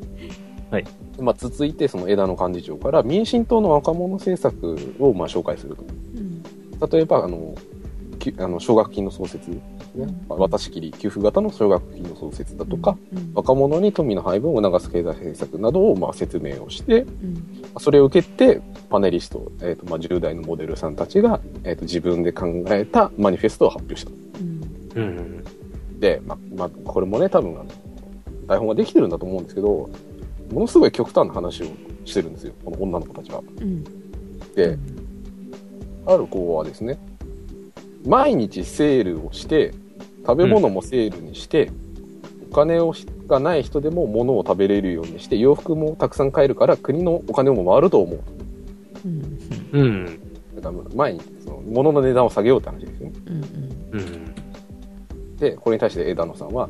[0.70, 0.84] はい。
[1.18, 5.82] まあ、続いてその枝野幹事長から民進党の若者政策をまあ紹介すると。
[5.82, 6.90] うん。
[6.90, 7.54] 例えば、あの、
[8.18, 9.50] きあの奨学金の創設、
[10.28, 13.32] 渡し切り、給付型の奨学金の創設だとか、うん。
[13.34, 17.44] 若者に富の配分を促す経済政策などをまあ説明をして、うん。
[17.78, 24.10] それを受けて、パネリスト、えーとまあ、10代のモデルさんたちが、えーと自分で考えたマニフェストを発表した。
[24.96, 25.45] うんうん。
[25.98, 27.66] で、まあ、まあ、これもね、多分、あの
[28.46, 29.88] 台本ができてるんだと思うんですけど、
[30.52, 31.66] ものすごい極端な話を
[32.04, 33.42] してるんですよ、この女の子たちは。
[33.60, 33.84] うん
[34.54, 34.78] で、
[36.06, 36.98] ある子はですね、
[38.06, 39.74] 毎日セールをして、
[40.26, 41.70] 食べ物もセールにして、
[42.50, 48.20] お金をしがない人でも物を食べれるようにして、洋服もたくさん買えるから国のお金も回ると思う。
[49.04, 49.38] うん
[49.72, 50.20] うん。
[50.56, 53.14] だから前にその物の値段を下げようって話ですよね。
[53.92, 54.34] うんうん。
[55.38, 56.68] で、これに対して枝野さんは、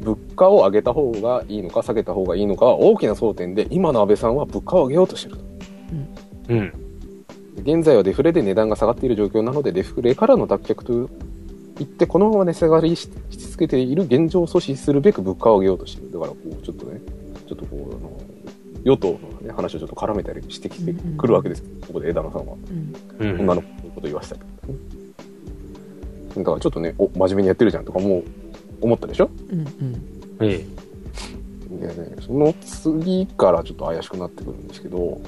[0.00, 5.44] 物価を上げた方がいいのか下げた方がいいのかは大きな争点で、今の安倍さんは物価を上げようとしてると。
[6.48, 6.72] うん。
[7.62, 11.08] 現在はデフレで値段が下がっている状況なので、デフレからの脱却と
[11.78, 16.12] 言って、このまま値下がりしし続けている現状を阻止するべく物価を上げようとしている。
[16.12, 17.00] だから、こう、ちょっとね、
[17.48, 18.20] ちょっとこう、あの、
[18.84, 21.62] 与党の、ね、話をちょっと絡めたりしてきてくるわけです。
[21.86, 22.54] ここで枝野さんは。
[23.18, 23.40] うんうん。
[23.40, 24.74] 女の子のこと言わせたりとかね。
[26.36, 28.24] だからちょっとね、お、真面目にやってるじゃんとかもう
[28.80, 29.30] 思ったでしょ？
[29.50, 29.66] うんうん。
[30.40, 30.64] え
[31.70, 35.20] でね、その次からちょっと怪しくなってくるんですけど、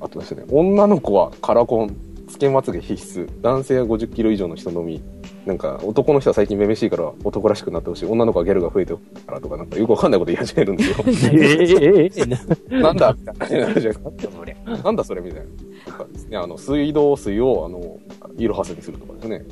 [0.00, 1.96] あとですね、女の子はカラコン、
[2.28, 5.00] つけまつげ必須、男性は50キロ以上の人のみ、
[5.46, 10.96] なんか男の人は最近めめしいから男らしくなってほしい、女の子はギャルが増えてるからとか、なんかよくわかんないこと言い始めるんですよ。
[11.32, 11.36] え。
[11.42, 12.00] え。
[12.00, 12.10] ええ。
[12.70, 14.32] えななんだみたいな感じになるじゃないですか。
[14.38, 14.76] そりゃ。
[14.84, 15.46] なんだそれみたいな。
[15.92, 17.98] とかですね、あの、水道水を、あの、
[18.36, 19.44] イロハスにするとかですね。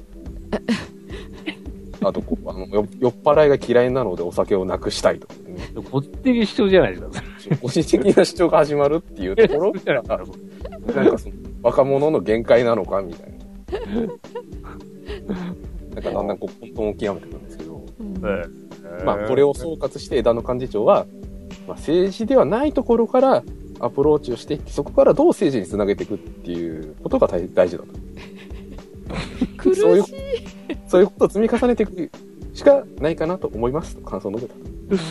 [2.02, 5.56] あとこうあのよ、酔っ払いが嫌いなのでお酒をなくしたいとかね。
[5.90, 7.10] こっち的主張じゃないですか。
[7.62, 13.36] 個人的な主張が始まるっていうところから、 なんかその若者の限界なのかみたいな。
[15.94, 17.82] なんかだんだんこう混沌を極めていくんですけど、
[19.04, 21.06] まあこれを総括して枝野幹事長は、
[21.66, 23.42] まあ、政治ではないところから
[23.80, 27.88] アプローチをしていって、そこからどう政治につなげていくっていうことが大大事だと。
[29.56, 29.80] 苦しい。
[29.80, 30.04] そういう、
[30.88, 32.10] そういうことを積み重ねていく
[32.54, 34.48] しかないかなと思いますと感想を述
[34.90, 35.02] べた。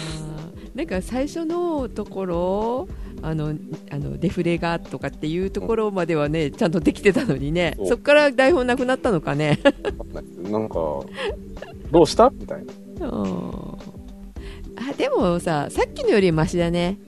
[0.76, 2.88] なんか最初のところ
[3.22, 3.54] あの
[3.92, 7.78] あのデフレがとかっていうところまではねちゃんとできてたのにね。
[7.86, 9.60] そこから台本なくなったのかね。
[10.52, 10.76] なんか、
[11.92, 12.64] どうしたみたい
[13.00, 13.10] な。
[13.10, 13.32] うん。
[14.78, 17.00] あでもささっきのよりマシだね。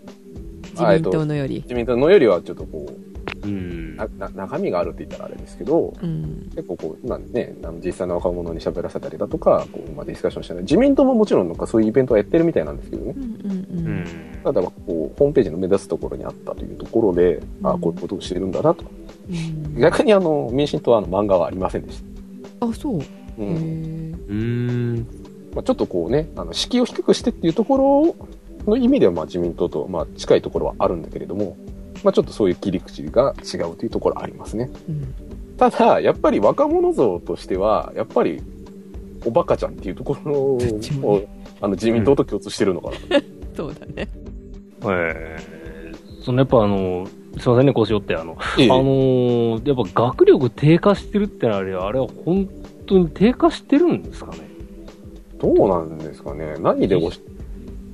[0.71, 3.95] 自民党のより、自民党のよりはちょっとこう、うん。
[3.95, 13.19] なな中身があるって言ったらあれですけど、うん結構こう、今ね、あの実際の若者に喋らせたりだとか、こう、まあ、ディスカッションしたり、自民党ももちろんなんかそういうイベントはやってるみたいなんですけどねう。
[13.19, 14.05] んうんうん。
[14.43, 14.71] ただ、こ
[15.13, 18.83] う、ホームページの目立つところにあったというところで、あうんこういうことをしてるんだなと。
[19.29, 22.01] うん逆にあの、民進党はあの漫画はありませんでし
[22.59, 22.65] た。
[22.67, 22.99] あそう、
[23.37, 25.05] うん。
[25.53, 28.15] まあ、ちょっとこうね、あの、敷居を低くしてっていうとこ
[28.65, 31.55] ろの意味では、まあ、自民党と、まあ、近いところはあるんだけれども、
[32.03, 34.69] まあ、ちょっとそういう切り口が違うというところはありますね。
[34.89, 35.13] うん
[35.57, 38.39] ただ、やっぱり若者像としては、やっぱり、
[39.25, 40.67] おバカちゃんっていうところを、ね
[41.59, 42.95] あの、自民党と共通してるのかな。
[43.57, 44.07] そうだね
[44.85, 45.39] ええ。
[46.21, 47.07] そのやっぱあの、
[47.39, 52.47] すいませんね、腰折って、あの、ええあのーやっぱ学力低下してるってのはあれ、あれは本
[52.85, 54.37] 当に低下してるんですかね？
[55.39, 56.55] どうなんですかね。
[56.59, 57.19] 何でおし、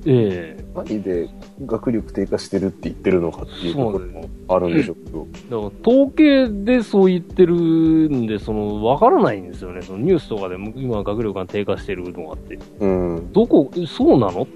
[0.06, 1.28] ええ何で
[1.64, 5.26] 学力低下してるって言ってるのかっていうところもあるんでしょうけど。
[5.50, 9.82] だから統計でそう言ってるんで、その、わからないんですよね。
[9.82, 12.58] そのニュースとかでも今学力が低下してるのがあって。
[12.80, 13.32] うん。
[13.32, 14.46] どこ、そうなの？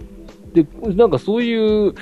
[0.53, 1.95] で、なんかそういう、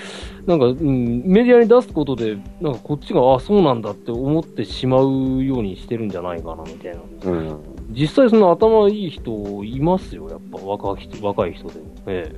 [0.46, 7.30] なんか、うん、メディアに出すことで、なんかこっちが、あ、そうなんだって思ってしまうようにしてるんじゃないかな、みたいな。
[7.30, 7.58] うん。
[7.90, 11.86] 実際その頭いい人いますよ、やっぱ若い人若い人でも。
[12.06, 12.34] え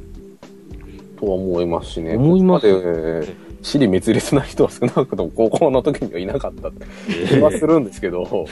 [1.18, 2.16] とは思いますしね。
[2.16, 8.46] 思います死に滅裂な人は少なくとも高校の時にはいなかったってえ気はするんですけど、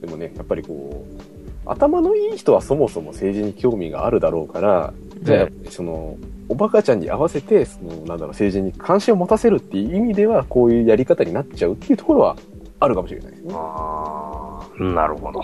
[0.00, 1.22] でもね、やっぱりこう、
[1.64, 6.16] 頭のいい人はそもそも政治に興味があるだろうから、じゃあやっぱりその、
[6.48, 12.36] おバカちゃんに合わせて、その、なんだろう、政治に関心を持たせるっていう意味では、こういうやり方になっちゃうっていうところは
[12.80, 13.50] あるかもしれないですね。
[13.54, 15.42] ああ、なるほど。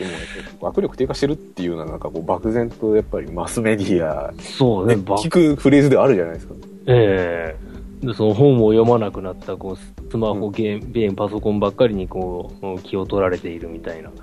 [0.00, 6.54] でも、学力低下してるっていうのは、なんかこう、漠然とやっぱりマスメディアでそうね、ば聞くフレーズではあるじゃないですか。
[6.86, 7.70] ええ
[8.06, 14.08] で、その本を読まなくなった、こう、スマホ、ゲーム、ゲーム、パソコンばっかりに、こう、気を取られているみたいな。
[14.08, 14.14] だ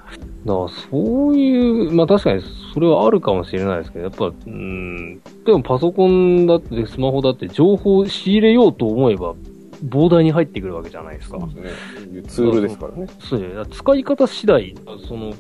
[0.46, 2.42] そういう、まあ確かに、
[2.74, 9.36] それはあるかもしれないですけど、やっぱ、うん、でもパソコンだって、スマホだって、情報を仕入れようと思えば、
[9.86, 11.40] 膨大に入ってくるわけじゃないですか。
[11.40, 12.24] そうですね。
[12.24, 13.08] ツールですからね。
[13.20, 13.50] そうよ。
[13.50, 14.76] だから使い方次第、
[15.08, 15.34] その、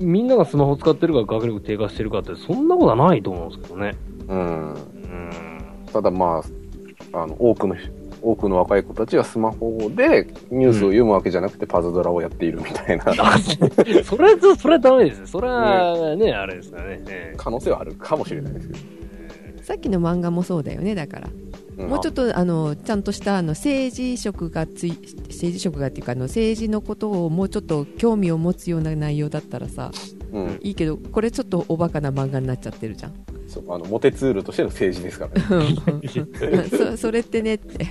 [0.00, 3.94] みんながスマホ使ってるから学力低下してるかって、そんなことはないと思うんですけどね。
[4.28, 4.74] うん。
[4.74, 4.78] うん。
[5.92, 6.42] ただま
[7.12, 7.76] あ、あの、多くの、
[8.20, 13.38] 多くの若い子たちはスマホでニュースを読むわけじゃなくてパズドラをやっているみたいなあ
[14.04, 15.26] それは、それはダメですね。
[15.26, 17.02] それはね、あれですからね。
[17.08, 19.02] え可能性はあるかもしれないですけど。
[19.62, 29.90] さっきの漫画もそうだよねだからうんもうちょっとあのちゃんとしたあの政治色がつい政治色がっていうかあの政治のことをもうちょっと興味を持つような内容だったらさ
[30.32, 30.58] うん。
[30.62, 33.14] いいけどこれちょっとおバカな漫画になっちゃってるじゃん。
[33.46, 36.70] そう、あの、モテツールとしての政治ですからね。
[36.70, 37.86] そ それってねって。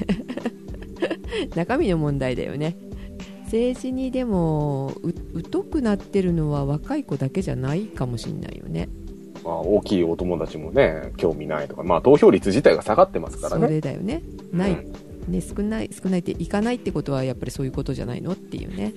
[1.56, 2.76] 中身の問題だよね。
[3.46, 5.14] 政治にでもう
[5.52, 8.88] 疎くなってるのは若い子だけじゃないかもしれないよね
[9.44, 13.68] まあ、大きいお友達もね、興味ないとか、まあ、投票率自体が下がってますからそね。
[13.70, 14.94] れだよねない、うん
[15.28, 18.94] ね少ない少ないっていかないってことはやっぱりそういうことじゃないのっていうね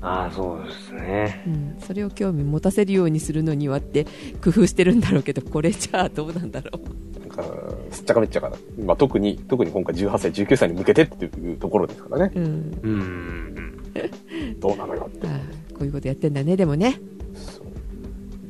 [0.00, 1.42] ああ、そうですね。
[1.46, 4.04] うん、それを興味持たせるようにするのにはって
[4.42, 6.70] 工夫してるんだろうけどこれじゃあどうなんだろ
[7.16, 7.44] うなんか、
[7.90, 8.56] すっちゃかめっちゃかな。
[8.84, 12.32] まあ、特に、特に今回18歳、19歳に向けてっていうところですからね。
[12.36, 12.44] うん
[12.82, 13.78] うん。
[14.60, 15.26] どうなのよって。
[15.26, 15.38] ああ
[15.74, 17.00] こういうことやってんだねでもね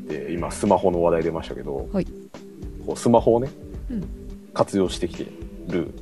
[0.08, 2.06] そうで、今、スマホの話題出ましたけど、はい。
[2.86, 3.50] こうスマホをね、
[3.90, 4.04] うん。
[4.54, 5.26] 活用してきて
[5.68, 5.92] る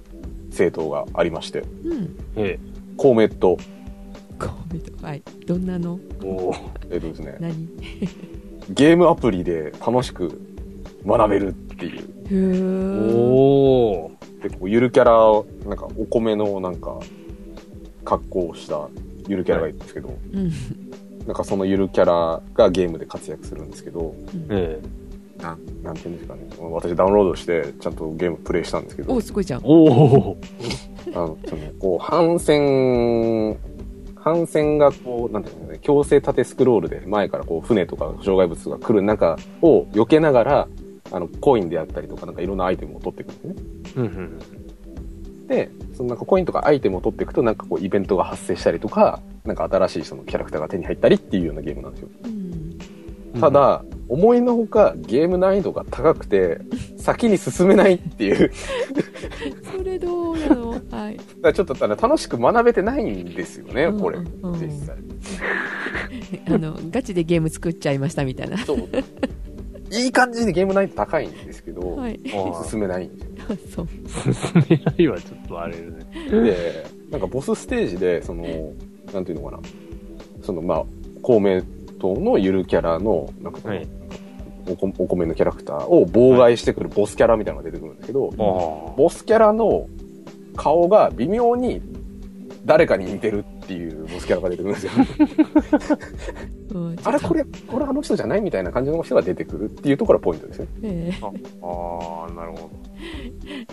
[0.50, 2.16] 政党がありまして、うん。
[2.36, 2.58] え
[2.96, 3.56] 公明党、
[4.38, 5.06] コメント。
[5.06, 5.22] はい。
[5.46, 5.98] どんなの？
[6.22, 6.26] え。
[6.26, 6.56] おー。
[6.90, 7.68] えっとですね、何？
[8.70, 10.40] ゲームアプリで楽しく
[11.04, 12.04] 学べるっていう。
[13.16, 14.42] おー。
[14.42, 16.98] で、こうゆるキャラを、なんか、お米のなんか、
[18.04, 18.88] 格好をした
[19.28, 20.50] ゆるキャラがいるんですけど、うん
[21.26, 24.14] なんかそのゆるキャラがゲームで活躍するんですけど、
[24.48, 24.80] え
[25.40, 26.42] なん、なんていうんですかね。
[26.70, 29.62] 私ダウンロードして、ちゃんとゲームプレイしたんですけど、おすごいじゃんえ。
[29.64, 30.36] おお。
[31.14, 33.58] あの、その、こう、反戦、
[34.16, 40.68] 反戦がこう、なんていうんですかね、強制縦スクロールで前からこう、船とか障害物が来る中を避けながら、
[41.12, 43.54] あの、コインであったりとか、なんかいろんなアイテムを取っていくんですね。
[43.96, 45.46] うんうん。
[45.46, 52.08] で、そのなんかコインとかアイテムを取っていくと、なんかこう、イベントが発生したりとか、なんか新しいそのキャラクターが手に入ったりっていうようなゲームなんですよ。
[52.24, 52.46] うん
[53.40, 56.58] ただ、思いのほかゲーム難易度が高くて、
[56.96, 58.50] 先に進めないっていう、
[59.76, 60.70] それどうなの？
[60.90, 64.96] はいだからちょっと楽しく学べてないんですよね、うんこれ、うん実際。
[66.48, 68.78] あのガチでゲーム作っちゃいましたみたいなそう。
[69.92, 73.36] いい感じでゲーム難易度高いんですけど、はいあ進めないんですよ。
[73.76, 73.88] そう
[74.34, 76.06] 進めないはちょっとあれですね。
[76.30, 78.72] で、なんかボスステージで、その、
[79.16, 79.62] なんていうのかな、
[80.42, 80.84] その、まあ、
[81.22, 81.62] 公明
[81.98, 83.88] 党のゆるキャラの、なんかその、はい。
[84.68, 89.86] おこお米のキャラクターを妨害してくるボスキャラみたいなのが出てくるんですけど、あボスキャラの
[90.56, 91.80] 顔が微妙に
[92.64, 94.92] 誰かに似てるっていうボスキャラが出てくるんですよ。
[96.72, 100.66] うんあれこれ、これあの人じゃないみたいな感じの人が出てくるっていうところがポイントですね。
[100.82, 101.26] ええあ。
[101.26, 102.70] ああ、なるほど。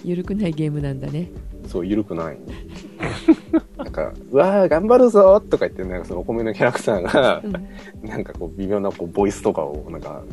[0.04, 1.30] ゆるくないゲームなんだね
[1.68, 2.38] そう、緩くない。
[3.78, 10.24] なんか、うわー、頑張るぞとか言って、なんかそのお米のキャラクターがう、んなんかこう、微妙なこうボイスとかを、なんか、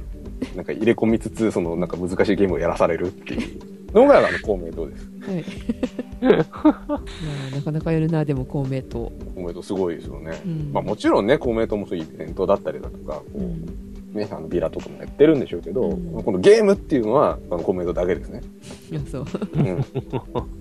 [0.57, 5.11] なんか入れ込みつつ、そのなんか難しいゲームをやらされるっていうのが、あの、公明党です？
[5.31, 5.45] はい
[6.21, 6.37] まあ
[7.57, 10.39] なかなかやるなでも公明党公明党すごいですよね。
[10.45, 13.65] うんまあもちろんね、公明党もそういうイベントだったりだとか、こううん
[14.13, 18.43] ね、あのビラとかもやってるんでしょうけど、うんこのゲームっていうのは、あの公明党だけですね。
[18.91, 19.25] いやそう
[19.55, 19.85] うん。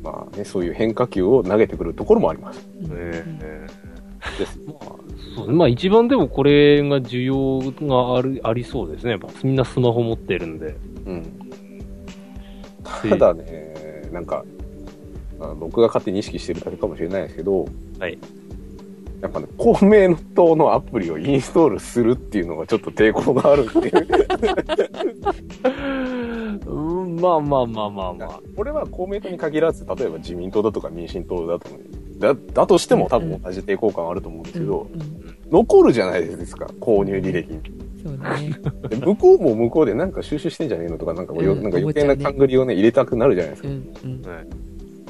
[0.02, 2.66] まあね、そういう変化球を投げてくるところもあります。
[2.82, 3.68] うんええ
[4.40, 4.60] です。
[4.68, 4.86] まあ、
[5.36, 9.12] そうまあ一番でもこれが需要があるありそうですね。
[9.12, 10.76] やっぱみんなスマホ持ってるんで。
[11.06, 11.24] うん。
[13.10, 14.44] ただね、なんか、
[15.40, 17.66] あ僕が勝手に意識してるだけかもしれないですけど、
[18.00, 18.18] はい。
[19.22, 24.08] やっぱね、公明党のアプリをインストールするっていうのがちょっと抵抗があるっていう。
[26.66, 28.40] うん、まあまあまあまあまあ。
[28.56, 31.70] これは公明党に限らず、例えば自民党だとか民進党だと
[32.18, 37.60] だ、だとしても多分同じ抵抗感あると思うんですけど、うんうん残るじゃないですか、購入履歴に。
[38.04, 38.56] そうだね
[38.90, 43.70] で向こうも向こうでなんか収集してんじゃねえのとか、なんかこうよ、うんなんか余計な勘繰りをね、入れたくなるじゃないですか。
[43.70, 44.48] うんうんはい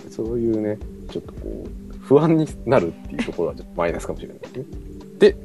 [0.09, 0.77] そういうね、
[1.11, 4.65] ちょっとこう、不安になるっていうところはちょっとマイナスかもしれないですね。
[5.19, 5.35] で、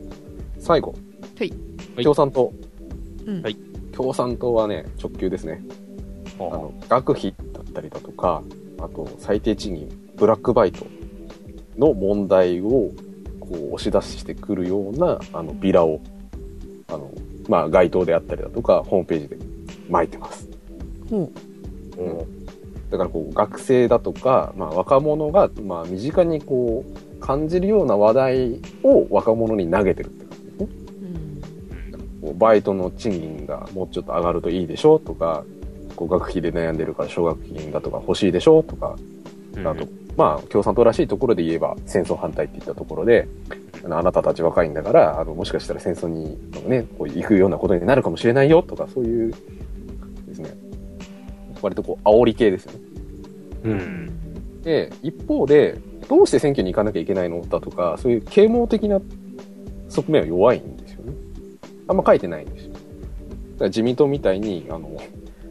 [0.59, 0.92] 最後。
[1.38, 1.52] はい
[1.94, 2.52] はい共産党。
[3.26, 3.57] うんはい
[3.94, 5.62] 共産党はね、直球ですね。
[6.40, 8.42] ああの、学費だったりだとか、
[8.78, 10.84] あと、最低賃金、ブラックバイト
[11.78, 12.90] の問題を、
[13.38, 16.01] こう、押し出してくるような、あの、ビラを、
[16.88, 17.09] あの、
[17.49, 19.36] まあ、街頭であったりだとか、ホームページで
[19.88, 20.49] 巻いてます。
[21.11, 21.30] ほ
[21.99, 22.03] う。
[22.03, 22.45] ん。
[22.90, 30.68] だからこう学生だとか、まあ、若者が、まあ、身近にこう感じるような話題を若者に投げてるって感じですね。
[31.03, 32.20] ううん。
[32.20, 35.45] こうバイトの賃金がもうちょっと上がるといいでしょとか、
[35.97, 38.97] こう学費で悩んでるから奨学金だとか欲しいでしょとか、
[39.55, 39.66] うん。
[39.66, 43.26] あと、まあ、共産党らしいところで言えば戦争反対っていったところで、
[43.85, 49.35] あのあなたたち若いんだから、あの、もしかしたら戦争に、ね、こう行くようなことになるかもしれないよとか、そういう
[50.26, 50.51] ですね、
[51.61, 52.78] 割とこう、煽り系ですよね。
[53.64, 54.62] うん。
[54.62, 55.78] で、一方で、
[56.09, 59.01] どうして選挙に行かなきゃいけないのだとか、そういう啓蒙的な
[59.89, 61.12] 側面は弱いんですよね。
[61.89, 62.72] あんま書いてないんですよ。
[62.72, 62.85] だか
[63.61, 64.99] ら自民党みたいに、あの、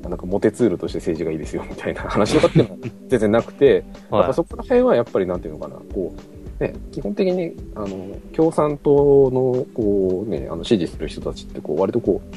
[0.10, 2.78] なんかモテツールとして政治がいいですよみたいな話とかっていうのは
[3.08, 4.34] 全然なくて、 やっぱはい。
[4.34, 6.33] そこら辺はやっぱりなんていうのかな、こう、
[6.64, 12.36] ね、基本的に、あの、共産党の、こうね、あの、支持する人たちって、こう、割とこう、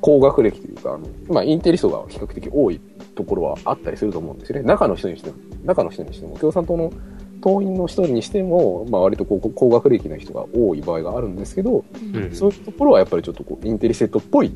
[0.00, 2.80] 高学歴というか、あの、まあ、インテリ層が比較的多い
[3.14, 4.66] ところはあったりすると思うんですよね。
[4.66, 6.92] 中の人にしても、中の人にしても、共産党の
[7.40, 11.84] 党員の人にしても、まあ、割とこう、高学歴な人が多い場合があるんですけど、
[12.14, 14.52] うんそういうところはやっぱりちょっとこう、インテリセットっぽい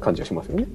[0.00, 0.66] 感じがしますよね。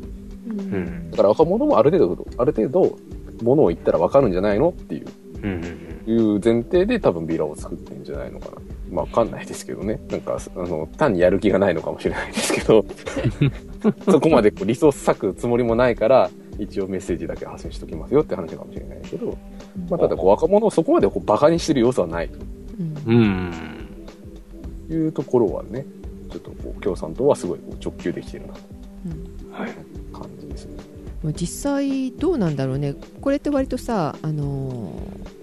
[0.48, 1.12] うんうん。
[1.12, 2.98] だから若者もある程度、ある程度、
[3.44, 5.06] ものを言ったらわかるんじゃないのっていう
[5.44, 5.85] うん。
[6.08, 8.52] いう前提で多分ビラを作ってんじゃないのかな。
[8.92, 10.00] まあわかんないですけどね。
[10.10, 12.86] なんか、あの、単にやる気がないのかもしれないですけど、
[14.12, 16.30] そこまでこうリソース割くつもりもないから、
[16.60, 19.38] 一応メッセージだけ発信しときますよって話かもしれないけど、
[19.90, 22.30] まあただこう若者をそこまでこうバカにしてる要素はない
[23.08, 23.52] うんうん。
[24.88, 25.86] というところはね、
[26.32, 28.60] ちょっとこう共産党はすごいこう直球できてるなと
[29.06, 29.72] うんはい。
[30.14, 30.74] 感じですね。
[31.24, 35.35] まあ実際どうなんだろうねこれって割とさ、あのー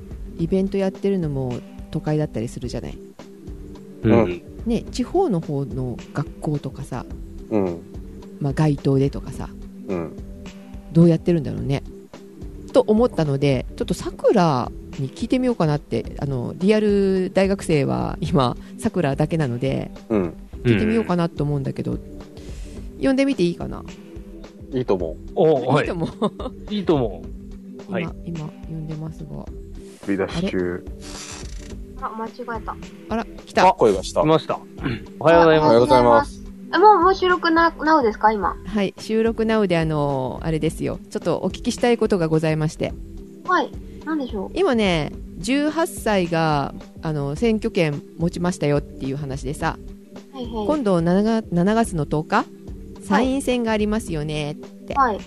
[0.43, 1.55] イベントやってるのも
[1.91, 2.99] 都会だったりするじゃない、
[4.03, 4.43] うん。
[4.67, 7.07] ね、地方の方の学校とかさ、
[7.51, 7.81] うん。
[8.41, 9.49] まあ、街頭でとかさ
[9.89, 10.13] うん。
[10.93, 11.83] どうやってるんだろうね？
[12.73, 20.35] と思ったのでちょっとさくらに聞いてみようかなってあのリアル大学生は今さくらだけなのでうん。
[20.65, 21.99] 聞いてみようかなと思うんだけど、
[23.01, 23.83] 呼んでみていいかな、
[24.73, 25.95] いいと思おはいいと。
[25.95, 26.11] 思う
[26.73, 27.23] いいと思
[27.89, 29.45] 今、はい今呼んでますが
[30.03, 30.07] う。
[30.07, 30.85] 振り出し中。
[32.01, 32.31] あ、間違
[32.61, 32.77] えた。
[33.11, 34.21] あら来た声がした。
[34.21, 34.25] う。
[34.25, 34.59] 来ました。
[35.21, 35.67] おはようございます。
[35.67, 36.43] おはようございます。
[36.75, 38.57] え、もう、もう収録な、なうですか今？
[38.67, 42.95] はい収録なうであのあれですよちょっとお聞きしたいことがございまして
[43.47, 43.71] はい。
[44.07, 49.79] なんでしょ今ね18歳があの選挙権持ちましたよっていう話でさ
[50.33, 50.67] うはいはい。
[50.67, 52.45] 今度 7, が7月の10日
[53.05, 54.57] 参院選がありますよね、
[54.95, 55.21] はい。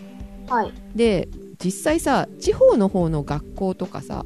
[0.47, 0.73] はい。
[0.95, 1.29] で
[1.63, 4.25] 実際さ地方の方の学校とかさ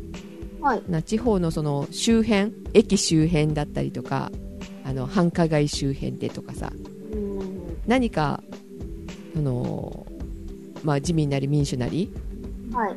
[0.61, 0.83] はい。
[0.87, 4.31] な地方のその周辺駅周辺だったりとか
[4.85, 6.71] あの繁華街周辺でとかさ
[7.11, 7.77] うーん。
[7.87, 8.41] 何か
[9.33, 10.05] その、
[10.83, 12.11] まあ、自民なり民主なり
[12.73, 12.95] はい。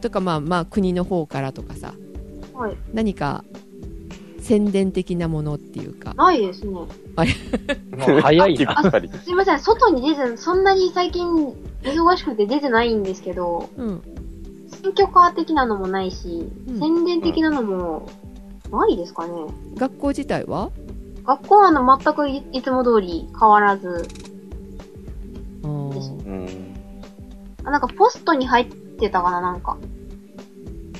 [0.00, 1.94] とか、まあ、まあ国の方からとかさ
[2.54, 2.76] はい。
[2.92, 3.44] 何か
[4.40, 6.78] 宣伝的なものっていうかないですね。
[8.22, 8.90] 早いな。
[8.90, 9.08] ぱり。
[9.24, 9.58] すいません。
[9.58, 11.52] 外に出て、そんなに最近
[11.82, 14.02] 忙しくて出てないんですけど、うん
[14.86, 16.78] 選挙カー的なのもないし、うん。
[16.78, 18.08] 宣伝的なのも
[18.70, 19.32] ないですかね。
[19.74, 20.70] 学校自体は？
[21.24, 24.06] 学校はあの全くいいつも通り変わらず、
[25.64, 25.92] あうん。
[27.64, 29.76] あなんかポストに入ってたかな、なんか。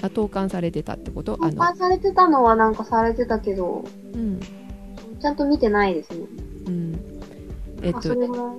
[0.03, 1.35] あ投函されてたってこと？
[1.35, 3.85] あ交の、換されてたのはなんかされてたけど、
[4.15, 4.41] うん。
[5.21, 6.27] ちゃんと見てないですね。
[6.67, 7.01] うん。
[7.83, 8.59] えっあ、そとれも、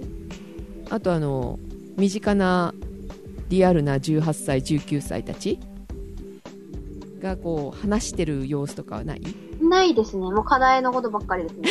[0.90, 1.60] あとあの
[1.98, 2.74] 身近な
[3.50, 5.60] リアルな18歳19歳たち
[7.22, 9.22] がこう話してる様子とかはない？
[9.62, 10.22] ないですね。
[10.22, 11.70] もう課題のことばっかりですね。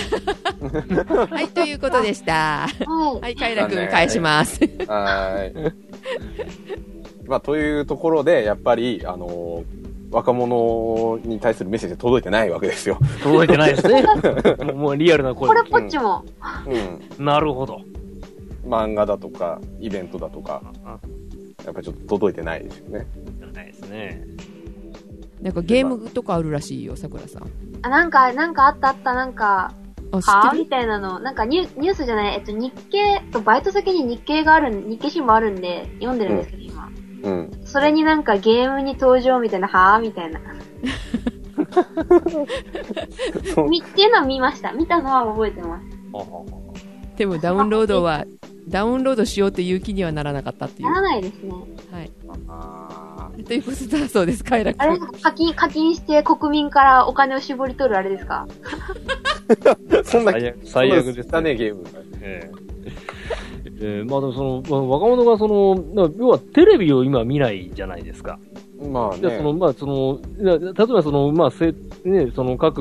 [1.31, 3.20] はいということでしたはい。
[3.20, 4.59] はいカイラ君返します
[4.89, 5.72] はーい。
[7.29, 9.64] まあ、というところで、やっぱり、あの
[10.12, 12.99] 若者に対するメッセージが届いてないわけですよ。
[13.22, 14.05] 届いてないですね。
[14.74, 15.55] もうリアルな声こ。
[15.55, 16.24] れっぽっちも、
[17.18, 17.24] うん。
[17.24, 17.81] なるほど。
[18.64, 20.62] 漫画だとか、イベントだとか、
[21.65, 23.07] やっぱりちょっと届いてないですよね。
[23.53, 24.23] ないですね。
[25.41, 27.51] なんかゲームとかあるらしいよさくらさん
[27.83, 29.73] あ、なんか、なんかあったあった、なんか、
[30.13, 30.53] は？
[30.55, 31.19] みたいなの。
[31.19, 36.89] なんかニュニュースじゃない、えっと、日経、バイト先に日経がある、日経新聞あるんで、読んでるんですけど、今。
[37.23, 37.51] うん。
[37.65, 39.99] それになんかゲームに登場みたいな、は？
[39.99, 40.41] ぁみたいな。
[43.55, 44.73] そうみっていうのは見ました。
[44.73, 45.87] 見たのは覚えてます。
[47.17, 48.25] でもダウンロードは
[48.69, 51.51] ダウンロードしようという気にはならなかったっていうならないですね。
[51.93, 52.11] はい
[52.49, 58.47] あということだそうですカイラあれ君課金、課金して国民からお金を絞り取るあれですか？
[59.49, 61.85] ー そんな、最悪最悪ですだね、ゲーム。
[62.23, 62.67] ええ
[63.79, 65.75] ええまあでもその、まあ若者がその、
[66.09, 68.39] な要はテレビを今見ないじゃないですか。
[68.91, 69.21] まあね。
[69.21, 72.81] じゃあその、まあその、な例えばその、まあせ、ね、その各、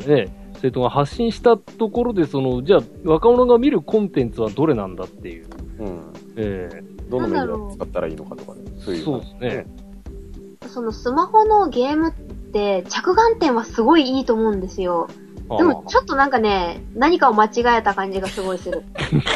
[0.00, 5.46] えーね、政党が発信したところで、その、じゃあ若者が見るコンテンツはどれなんだっていう。
[5.78, 6.14] うん。
[6.36, 8.62] えどのメディアを使ったらいいのかとかね。
[8.78, 9.04] そういう。
[9.04, 9.66] そうですね。
[10.68, 15.08] そのスマホのゲームって着眼点はすごいいいと思うんですよ。
[15.52, 18.82] えでもちょっとなんかね、何かを間違えた感じがすごいする。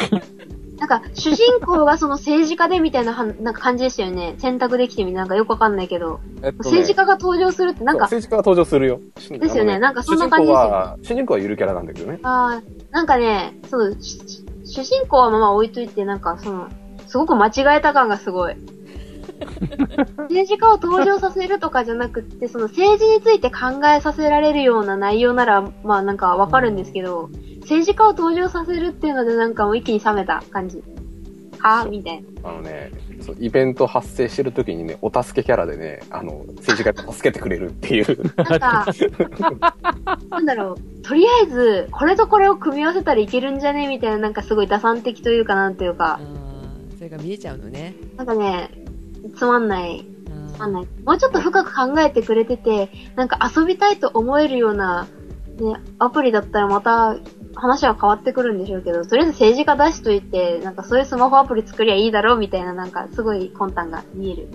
[0.81, 4.33] なんか、主人公がその政治家でみたいなはんなんか感じでしたよね。
[4.39, 6.19] 選択できてみたいな、なんかよくわかんないけど。
[6.37, 8.99] えっとね政治家が登場するって、なんか、政治家が登場するよ。
[9.15, 12.19] ですよねなんかそんな感じですよね主人公は、主人公はゆるキャラなんだけどね。
[12.23, 16.67] あーなんかね、そう、し主人公はまあ置いといて、なんかその、
[17.05, 18.55] すごく間違えた感がすごい。
[20.29, 27.29] 政治家を登場させるとかじゃなくって、その政治について考えさせられるような内容なら、まあなんかわかるんですけど、
[27.61, 30.83] 政治家を登場させるっていうのでなんかもう一気に冷めた感じ。
[31.61, 31.85] は？
[31.85, 32.49] ぁみたいな。
[32.49, 32.91] あのね、
[33.21, 38.33] そうイベント発生してる時にね、お助けキャラでね、あの、政治家が助けてくれるっていう。
[38.35, 38.87] なんか、
[40.29, 46.19] なんだろう、とりあえず、これとこれを組み合わせたらいけるんじゃねみたいな、なんかすごい打算的というかなんていうか
[46.97, 47.95] それが見えちゃうのね。
[48.17, 48.69] なんかね、
[49.35, 50.05] つまんない。
[50.55, 50.87] つまんない。
[51.05, 55.07] もうちょっと深く考えてくれてて、なんか遊びたいと思えるような、
[55.59, 57.17] ね、アプリだったらまた
[57.55, 64.47] 話は変わってくるんでしょうけど、とりあえず政治家出しといて、なんかそういうスマホアプリ作りゃいいだろうみたいな、なんかすごい魂胆が見える。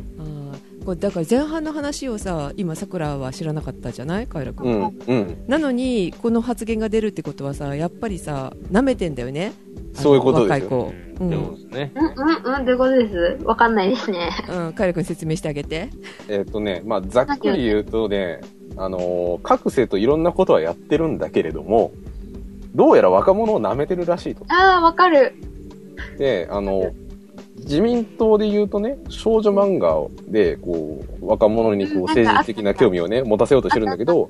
[0.84, 4.28] これだから前半の話をさ今さくらは知らなかったじゃない？
[4.28, 5.44] カイラ君、うん、うん。
[5.48, 9.52] なのにこの発言が出るってことはさやっぱりさ舐めてんだよね？
[9.94, 11.24] そういうことですよ若い子。
[11.24, 11.70] うん。
[11.70, 11.92] ね。
[11.96, 13.08] うん、うん、うん、どういうことで
[13.40, 13.44] す？
[13.44, 14.30] わかんないですね。
[14.48, 15.90] うん、カイラ君説明してあげて。
[16.28, 18.40] えっ、とね、まあ、ざっくり言うとね、
[18.76, 21.90] あのー各生といろんなことはやってるんだけれども、
[22.76, 24.44] どうやら若者を舐めてるらしいと。
[24.48, 25.34] あー、わかる。
[26.18, 26.92] で、あの、
[27.56, 29.96] 自民党で言うとね、少女漫画
[30.30, 34.28] で、こう、若者にこう、うん政治的な興味をね、持たせようとしてるんだけど、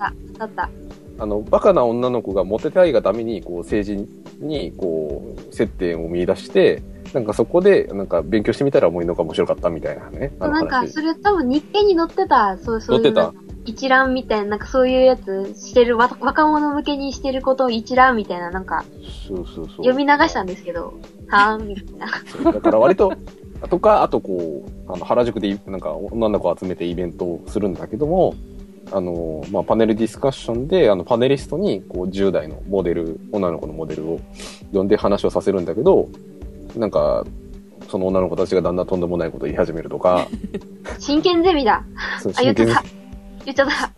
[1.18, 6.82] あの、バカな女の子がモテたいがために、こう、政治に、こう、接点を見出して、
[7.12, 10.30] なんかそこで、なんか勉強してみたらもういいのか面白かったみたいなね。
[10.38, 10.48] た。
[10.48, 13.02] なんか、話それ多分日経に載ってた、そう、そういう。
[13.02, 18.84] 載ってた一覧みたいな、なんかそういうやつしてる、わ若者向けにしてることを一覧みたいな、なんか、
[19.28, 19.66] そうそうそう。
[19.84, 20.94] 読み流したんですけど、
[21.28, 22.52] はーん、みたいな。
[22.52, 23.12] だから割と、
[23.68, 28.34] とか、あとこう、あの、原宿でなんか女の子を集めてイベントをするんだけども、
[28.92, 34.20] あの、まあ、パネルディスカッションで、あの、パネリストに、こう、10代のモデル、女の子のモデルを
[34.72, 36.08] 呼んで話をさせるんだけど、
[36.76, 37.24] なんか、
[37.88, 40.28] その女の子たちがだんだんとんでもないことを言い始めるとか、
[40.98, 41.84] 真剣ゼミだ。
[42.36, 42.84] あ、言っちゃった。
[43.46, 43.92] 言っちゃった。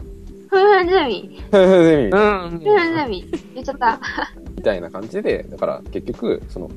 [0.50, 1.42] ふんふんゼミ。
[1.50, 2.10] ゼミうん。
[2.10, 3.24] ふんふんゼミ。
[3.54, 4.00] 言っちゃった。
[4.56, 6.70] みたいな感じで、だから結局、その、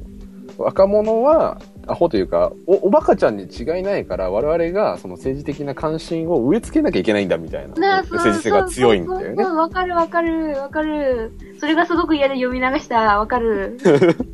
[0.58, 11.32] 若者は、アホというか、お、おバカちゃんに違いないから、我々がその政治的な関心を植え付けなきゃいけないんだみたいな、なあ、メッセージ性が強いんだよねわかるわかる、わかる。
[11.60, 13.78] それがすごく嫌で読み流した、わかる。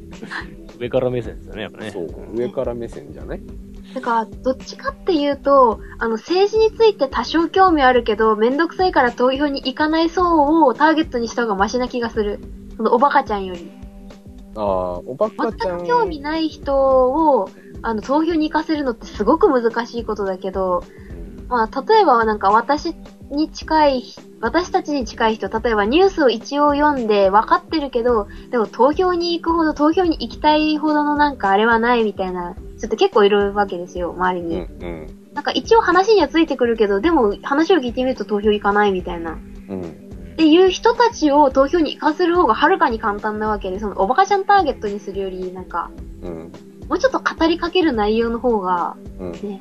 [0.79, 1.91] 上から目線ですよね、やっぱね。
[1.91, 3.41] そう、上から目線じゃない？
[3.93, 12.39] だから、どっちかっていうと、あの、政治について多少興味あるけど、めんどくさいから投票に行かない層をターゲットにした方がマシな気がする。
[12.75, 13.71] その、おバカちゃんより。
[14.55, 14.63] ああ、
[14.99, 15.79] おバカちゃん。
[15.79, 17.49] 全く興味ない人を、
[17.81, 20.83] あの、投票に行かせるのってすごく難しいことだけど、
[21.47, 22.93] まあ、例えばなんか私
[23.29, 24.03] に近い、
[24.41, 34.61] 私たちに近い人、例えばニュースを一応読んで分かってるけど、でも投票に行くほど、投票に行きたいほどのなんかあれはないみたいな、ちょっと結構いるわけですよ、周りうん、に。
[34.61, 39.31] うん、なんか一応話にはついてくるけど、でも話を聞いてみると投票行かないみたいな。
[39.31, 39.81] うん。
[39.81, 45.89] っていう人たちを投票に行かせる方がはるかに簡単なわけで、そのおバカちゃんターゲットにするより、なんか、
[46.21, 46.51] うん、
[46.87, 49.59] もうちょっと語りかける内容の方がうん。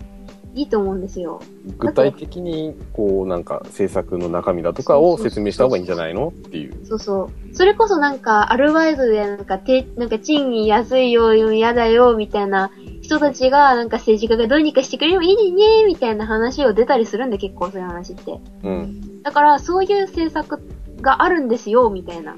[0.57, 1.41] いいと思うんですよ。
[1.79, 6.87] 具体的に、こう、なんか、政策の中身だとかを説明した方がいいんじゃないのっていう。
[6.87, 7.55] そうそう。
[7.55, 12.71] それこそなんか、アルバイトでなんか、て、なんか賃金安いよ、嫌だよ、みたいな
[13.03, 18.41] 人たちが、なんか政治家がどうにかしてくれればいいね、みたいな話を出たりするんで、結構そういう話って。
[18.63, 19.23] うん。
[19.23, 20.63] だから、そういう政策
[21.03, 22.35] があるんですよ、みたいな。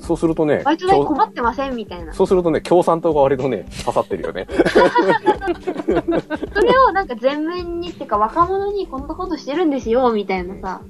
[0.00, 2.12] そうするとね、バイト代共困ってません、みたいな。
[2.12, 4.46] そうするとね、共産党が割とね、刺さってるよね。
[6.54, 10.80] それをなんか全面にってか、若者にこんなことしてるんですよ、みたいなさ。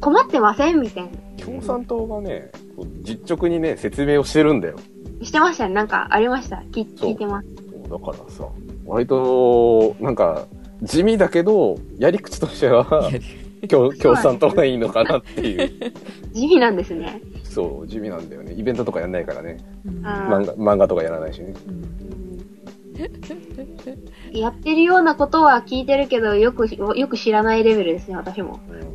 [0.00, 1.10] 困ってません、みたいな。
[1.44, 4.76] 共産党がね、こう実直にね、説明をしてるんだよ。
[5.22, 5.74] してましたね。
[5.74, 6.56] なんかありました？
[6.72, 7.48] 聞聞いてます。
[7.90, 8.44] だからさ、
[8.86, 10.46] 割と、なんか、
[10.82, 13.10] 地味だけど、やり口としては、
[13.68, 15.92] 共共産党がいいのかなっていう。
[16.32, 17.20] 地味なんですね。
[17.50, 18.54] そう、地味なんだよね。
[18.56, 19.58] イベントとかやんないからね。
[19.84, 21.52] うんあ漫画漫画とかやらないしね。
[24.32, 28.60] やってるようなことは聞いてるけど、よく、よく知らないレベルですね、私も。
[28.68, 28.90] うんうん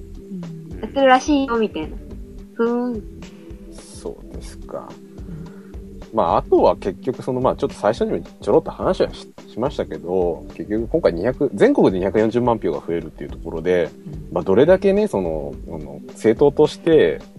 [0.82, 1.98] やってるらしいよ、みたいな。
[2.54, 3.04] ふーん。
[3.72, 4.90] そうですか。
[6.14, 13.90] まあ、あとは結局、その、まあ、ちょっと最初にもちょろっと話はししましたけど、結局今回200、全国で240万票が増えるっていうところで、
[14.32, 17.35] まあ、どれだけね、その、あの政党として、うん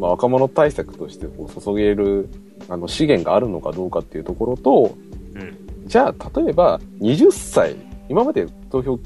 [0.00, 2.28] まあ、若者対策としてこう注げる、
[2.68, 4.96] あの、資源があるのかどうかっていうところと、
[5.34, 5.86] うん。
[5.86, 7.76] じゃあ、例えば、20歳、
[8.08, 8.98] 今まで投票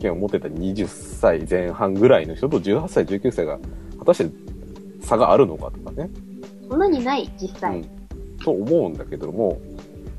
[0.00, 3.58] 権を持ってた20歳前半ぐらいの人と18歳、19歳が、
[3.98, 4.30] 果たして
[5.00, 6.10] 差があるのかとかね。
[6.68, 7.84] そんなにない、実う際ん。
[8.42, 9.60] と思うんだけども、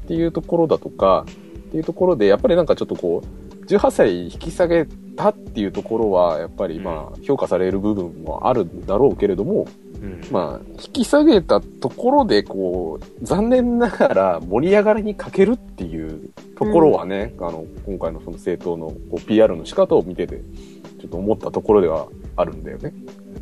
[0.06, 4.86] っていうところだとか、っていうところで、やっぱりなんかちょっとこう、18歳引き下げ
[5.16, 9.66] たっていうところは、やっぱりまあ、評価される部分もあるんだろうけれども、
[10.02, 10.22] うん。
[10.32, 20.42] まあ、引き下げたところで、こう、残念ながら盛り上がりに欠けるっていうところはね、あの、今回のその政党のこう PR の仕方を見てて、
[21.00, 22.94] ちょっと思ったところではあるんだよね。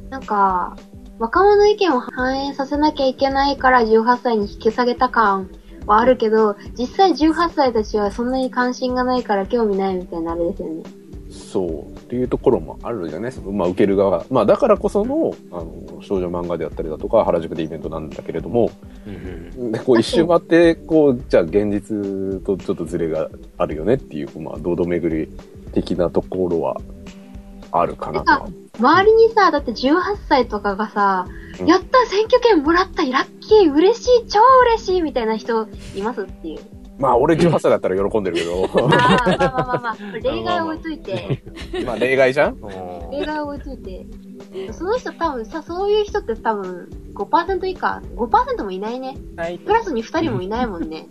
[0.09, 0.75] なんか、
[1.19, 5.49] 若者の意見を反映させなきゃいけないから18歳に引き下げた感
[5.85, 10.83] はあるけど、実際18歳たちはそんなに関心がないから興味ないみたいなあれですよね。
[11.29, 11.98] そう。
[12.09, 13.29] っていうところもあるよね。
[13.29, 14.25] そのまあ、受ける側。
[14.31, 18.71] まあ、だからこその、あの、少女漫画であったりだとか、原宿でイベントなんだけれども、
[19.05, 19.71] うん。
[19.71, 23.29] で、こう一周回って、こう、じゃあ現実とちょっとズレが
[23.59, 25.29] あるよねっていう、まあ、堂々巡り
[25.71, 26.81] 的なところは
[27.71, 28.47] あるかなとは。
[28.79, 31.27] 周りにさ、だって18歳とかがさ、
[31.61, 36.78] うんやった選挙権もらったラッキー嬉しい超嬉しいみたいな人いますっていう。
[36.99, 41.43] まあ、俺18歳だったら喜んでるけど、ああ、まあまあまあまあ、例外置いといて、
[41.85, 42.57] まあ、例外じゃん？
[43.11, 44.05] 例外置いといて、
[44.73, 49.15] その人多分さ、そういう人って多分5%以下、5%もいないね。
[49.65, 51.07] クラスに2人もいないもんね。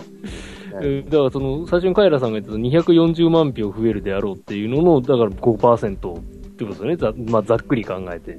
[0.82, 2.56] え だからその、最初にカイラさんが言ってた
[2.90, 6.20] 240万票増えるであろうっていうのの、だから5%ってこ
[6.58, 6.96] とですよね。
[6.96, 8.36] ざ,、まあ、ざっくり考えて。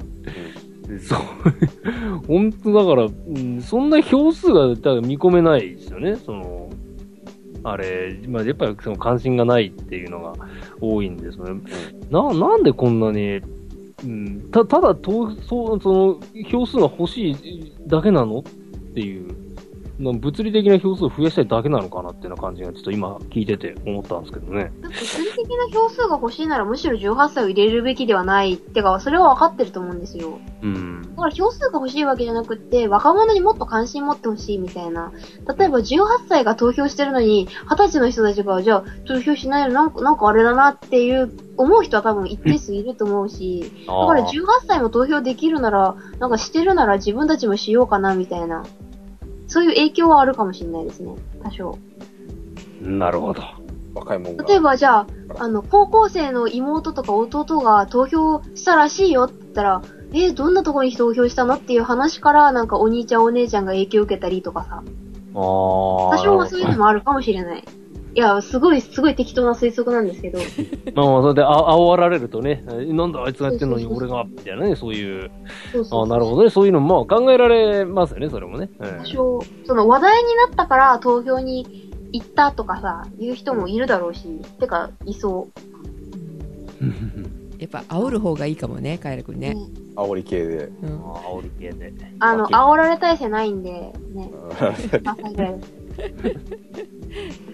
[0.87, 1.19] でそう。
[2.27, 6.15] 本当だから、うんそんな票数がだから見込めないですよね。
[6.15, 6.68] その、
[7.63, 10.33] あれ、まあ、やっぱりその関心がないっていうのが
[10.79, 11.61] 多いんですよね。
[12.09, 13.41] な、なんでこんなに、
[14.03, 18.43] うん、た、ただ投、そう、その、票数が欲しいだけなのっ
[18.93, 19.48] ていう、な
[19.99, 24.71] 物理的な票数を増やしたいだけなのかなっていう感じがちょっと今聞いてて思ったんですけどね。
[24.81, 28.53] 物理的な票数が欲しいならむしろ18歳を入れるべきではない。
[28.53, 30.39] ってか、それは分かってると思うんですよ。
[30.61, 31.01] うん。
[31.01, 35.11] だから票数が欲しいわけじゃなくって、若者にもっと関心持ってほしいみたいな。
[35.57, 48.63] 例えば18歳が投票してるのに、20歳の人たちが、じゃあ投票しないのなんか、なんかあれだなっていう、思う人は多分一定数いると思うし、だから18歳も投票できるなら、なんかしてるなら自分たちもしようかなみたいな。
[49.49, 51.15] そういう影響はあるかもしれないですね。
[51.43, 51.77] 多少。
[52.81, 53.41] なるほど。
[53.93, 54.45] 若いもんが。
[54.45, 55.07] 例えばじゃあ、
[55.39, 59.81] あの、高校生の妹とか弟が投票したらしいよって言ったら、
[60.11, 64.83] えーどんなとこに投票したのっていう話から、なんかお兄ちゃんお姉ちゃんが影響を受けたりとかさ、ああ。
[65.35, 67.63] 多少はそういうのもあるかもしれない。
[68.19, 70.39] いや、すごい、すごい適当な推測なんですけど。
[70.93, 75.31] まあまあ、それであ煽られるとね、えなんだあいつがやってんのに俺が、みたいなね、そういう、
[75.71, 78.69] そうそうああ、なるほどね、そういうのもまあ考えられますよね、それもね。
[78.77, 84.27] 多少、その話題になったから投票に行ったとかさ、言う人もいるだろうし、
[84.59, 85.47] てか、いそ
[86.81, 86.85] う。
[86.85, 87.55] うん。
[87.57, 89.53] やっぱ煽る方がいいかもね、カエルくんね。
[89.53, 89.61] ね
[89.95, 90.69] 煽り系で。
[90.81, 91.93] 煽り系で。
[92.19, 93.93] あの、煽られ体制ないんで、ね。
[94.13, 95.78] うん3歳ぐらいです。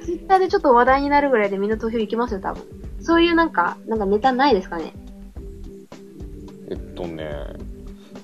[0.04, 2.64] ツイッターでちょっと話題になるぐらいでみんな投票行きますよ、多分。
[3.00, 4.94] そういうなんか、なんかネタないですかね？
[6.70, 7.30] えっとね、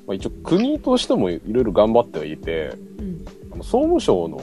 [0.08, 3.26] まあ、一応国としてもいろいろ頑張ってはいて、うん。
[3.54, 4.38] あの総務省の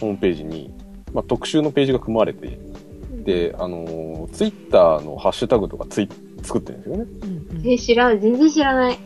[0.00, 0.72] ホームページに、
[1.12, 2.58] まあ、特集のページが組まれて、
[3.24, 6.08] で、あのツイッター Twitter のハッシュタグとかツイ
[6.42, 7.04] 作ってるんですよね。
[7.22, 8.20] うんうんえ、知らない。
[8.20, 8.98] 全然知らない。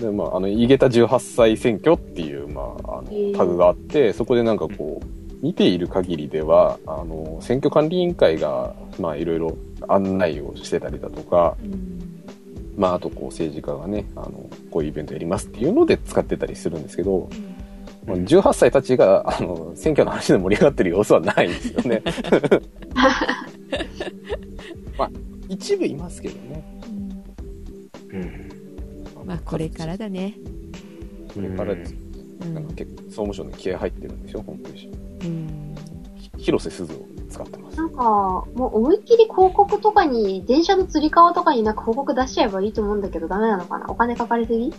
[0.00, 5.06] で、まあ、あの、イゲタ18歳選挙っていう、まあ、あの、タグがあって、そこでなんかこう、
[5.44, 12.24] 見ている限りでは、あの、選挙管理委員会が、まあ、いろいろ案内をしてたりだとか、うん
[12.78, 17.28] まあ、あとこう、政治家がね、あの、こういうイベントやりますっていうので使ってたりするんですけど、
[18.06, 22.02] まあ、18歳たちが、あの、選挙の話で盛り上がってる様子はないんですよね。
[24.96, 25.10] まあ、
[25.50, 26.64] 一部いますけどね。
[28.14, 28.48] うん。
[29.26, 30.38] まあこれからだね。
[31.34, 31.92] これからです。
[31.92, 32.04] うん
[32.52, 34.90] なんか結構総務省の気合入ってるんでしょ、ホームページ。
[35.24, 35.74] うん
[36.16, 37.76] ひ広瀬すずを使ってます。
[37.76, 43.86] なんか、もう思いっきり広告とかに、電車の釣り革とかになんか広告出しちゃえばいいと思うんだけどダメなのかな？
[43.88, 44.72] お金かかりすぎ？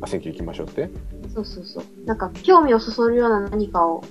[0.00, 0.90] あ、選挙行きましょうって？
[1.34, 1.84] そうそうそう。
[2.04, 4.02] なんか、興味をそそるような何かを。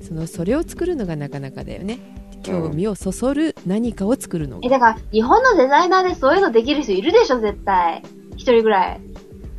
[0.00, 1.98] そのそれを作るのがなかなかだよね
[2.42, 8.02] 興味をそそる何かを作るのえ、が、だから、日本のデザイナーでそういうのできる人いるでしょ、絶対。
[8.36, 9.00] 一人ぐらい。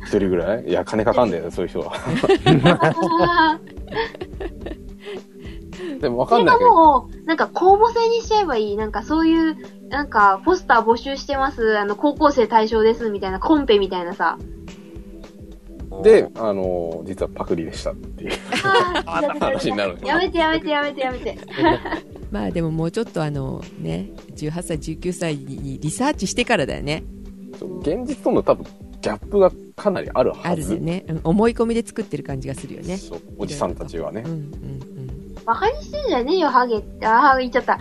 [0.04, 0.64] 一人ぐらい？
[0.68, 1.92] いや、金かかんだよ、そういう人は。
[6.00, 8.76] でもわそれがかんないけど、もう、なんか公募制にしちゃえばいい。
[8.76, 9.56] なんかそういう、
[9.88, 11.78] なんか、ポスター募集してます。
[11.78, 14.38] あの、高校生対象です、みたいな、コンペみたいなさ。
[16.02, 18.32] で、あの、実はパクリでしたっていう
[19.38, 21.38] 話になるやめてやめてやめてやめて。
[22.32, 27.04] まあでももうちょっとあのね18歳19歳にリサーチしてからだよね
[27.82, 28.66] 現実との多分
[29.04, 30.48] ギャップがかなりあるはず。
[30.48, 34.30] あるでね、うん思い込みで作ってる感じがするよねそうおじさんたちはねうん。
[34.30, 37.06] うんバカにしてんじゃねえよ、ハゲって。
[37.06, 37.74] ああ、言っちゃった。
[37.76, 37.78] っ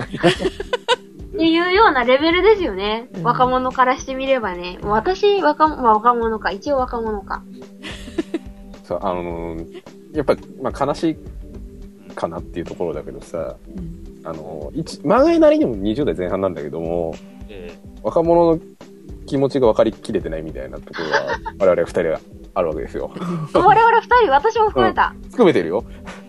[1.36, 3.08] ていうようなレベルですよね。
[3.16, 4.80] うん若者からしてみればね。
[4.82, 6.52] 私、若者、まあ若者か。
[6.52, 7.42] 一応若者か。
[8.84, 11.18] そう、あのーやっぱ、まあ、悲しい
[12.16, 17.16] かなっていうところだけどさ、うんあのー一、漫画なりにも20代前半なんだけども、
[17.48, 17.72] え
[18.04, 18.60] 若者の
[19.26, 22.20] 気持ちが分かりきれてないみたいなところは、我々二人は
[22.54, 23.12] あるわけですよ。
[23.54, 25.16] 我々二人、私も含めた。
[25.32, 25.84] 含めてるよ。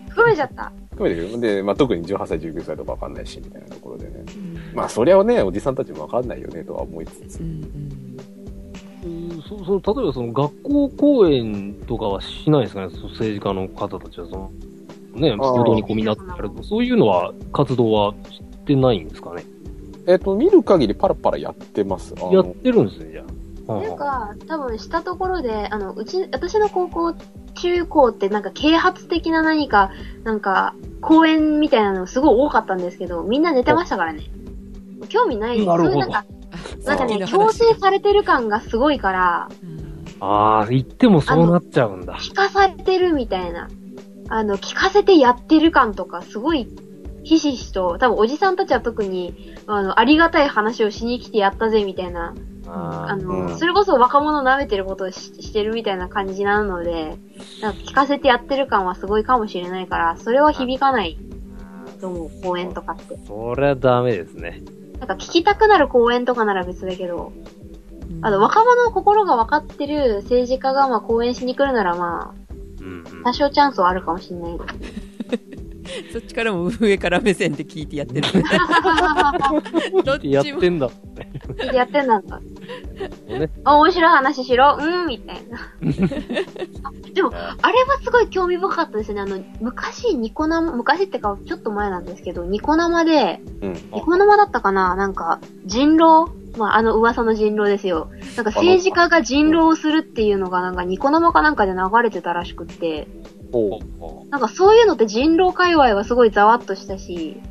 [0.09, 0.71] 含めちゃった。
[0.91, 1.39] 含めてるよ。
[1.39, 4.23] で、まあ、特に18歳、19歳とか分かんないし、みたいなところでね。
[4.35, 7.39] うんまあ、そりゃね、おじさんたちも分かんないよね、とは思いつつ。
[7.39, 14.51] うんうんそその例えばその学校講演とかはしないんですかね、その政治家の方たちはその、
[15.13, 19.43] ね、あー報道にこうみんなってやると、そういうのは、活動はしてないんですかね？
[20.07, 22.13] えっ、と、見る限りパラパラやってます。
[22.17, 23.23] あのやってるんですね、じゃ
[23.67, 23.73] あ。
[23.73, 27.15] はあなんか、多分したところで、あの、うち、私の高校、
[27.55, 29.91] 中高ってなんか啓発的な何か、
[30.23, 34.23] なんか、講演みたいなのすごい多かったんですけど、みんな寝てましたからね。
[35.09, 35.65] 興味ない。
[35.65, 36.25] なるほどそういうなんか、
[36.85, 39.49] なんかね、強話制されてる感がすごいから、
[40.19, 42.15] ああ、言ってもそうなっちゃうんだ。
[42.15, 43.67] 聞かされてるみたいな。
[44.27, 46.67] あの、聞かせてやってる感とか、すごい、
[47.25, 52.35] ひしひしと、多分おじさんたちは特に、あの、ありがたい話をしに来てやったぜ、みたいな。
[52.67, 57.17] あーあの、うんそれこそ若者舐めてることをししてるみたいな感じなので、
[57.61, 61.17] なんか聞かせてやってる感はすごいかもしれないから、それは響かない
[61.99, 63.17] と思う、講演とかって。
[63.27, 64.61] そりゃダメですね。
[64.99, 67.33] なんか聞きたくなる講演とかなら別だけど、
[68.09, 72.45] うんあの、若者の心が分かってる政治家がまあ講演しに来るならまあ、
[73.23, 74.57] 多少チャンスはあるかもしれない。
[76.11, 78.27] そっちからも上から目線で聞いてやってる
[80.03, 80.89] どっちもやってんだ。
[81.73, 82.39] やってんだんだ。
[83.27, 85.57] ね、あ面白い話しろ、うーん、みたいな。
[86.83, 89.21] あでも、あれはすごい興味深かったですね。
[89.21, 93.73] あの、昔、ニコ生、昔ってか、ちょっと前なんですけど、ニコ生で、うん。
[93.73, 94.95] ニコ生だったかな？
[94.95, 96.45] なんか、人狼？
[96.57, 98.09] まあ、あの噂の人狼ですよ。
[98.37, 103.07] なんか政治家が人狼をするっていうのが、なんかニコ生かなんかで流れてたらしくって、
[104.29, 107.41] なんかそういうのって人狼界隈はすごいざわっとしたし、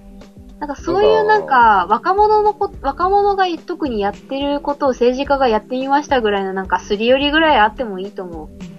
[0.61, 8.75] なんかそういうなんか若者のこ、若者が特にやってることを政治家がやってみましたぐらいのなんかすり寄りぐらいあってもいいと思う。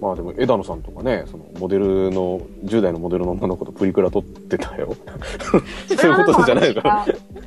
[0.00, 4.94] まあでも、枝野さんとかね、その、モデルの、10代のモデルの女の子とプリクラ撮ってたよ。
[5.98, 7.04] そういうことじゃないのか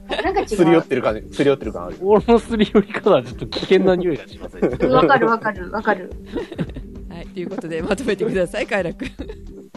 [0.10, 0.22] な。
[0.22, 0.48] なんか違う。
[0.48, 2.00] すり寄ってる感じ、すり寄ってる感あるよ。
[2.04, 4.70] 俺のすり寄り方はちょっと危険な匂いがしませ ん。
[4.70, 6.12] うんわかるわかるわかる。
[7.22, 9.10] はいということでまとめてくださいカイラ君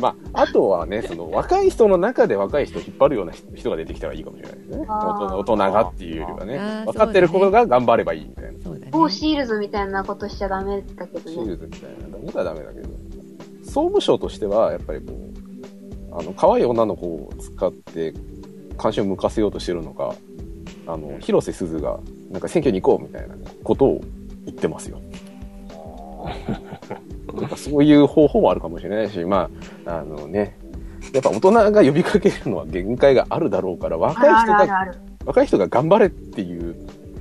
[0.01, 4.87] まあ、あとはね、その、若い人の中で若い人を引っ張るような人が出てきたらいいかもしれないですね。
[4.89, 8.61] 大人大人がっていうよりはあねー、分かってる子が頑張ればいいみたいな。
[8.61, 11.33] そうだね某シールズみたいなことしちゃダメだけどね。
[11.33, 12.89] シールズみたいなことはダメだけど。
[13.63, 18.13] 総務省としては、やっぱりこう、あの、可愛い女の子を使って
[18.77, 20.17] 関心を向かせようとしてるのか、
[20.89, 24.01] あの、広瀬すずが、なんか選挙に行こうみたいなことを
[24.45, 25.01] 言ってますよ。
[27.35, 29.51] なんかそういう方法もあるかもしれないし、ま
[29.87, 30.57] あ、あのね、
[31.13, 34.95] やっぱ大人が呼びかけるのは限界があるだろうから、あ若い人が、るあるある。
[35.27, 36.77] 若い人が頑張れっていう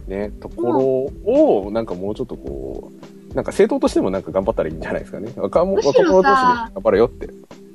[0.07, 2.91] ね、ところを、なんかもうちょっとこ
[3.31, 5.31] う、なんか政党としてもなんか頑張ったらいいんじゃないですかね。
[5.35, 7.29] 若者同士でさ頑張れよって。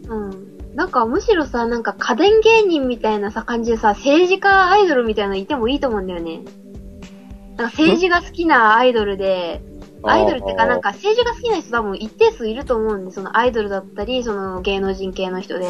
[0.08, 0.58] うん。
[0.74, 6.42] なんかむしろさ、なんか家電芸人みたいなさ感じでさ、政治家アイドルみたいなのいてもいいと思うんだよね。
[7.56, 9.60] なんか政治が好きなアイドルで、
[10.02, 15.66] アイドルってかなんか政治が好きな人多分一定数いると思うんで、そのアイドルだったり、その芸能人系の人で。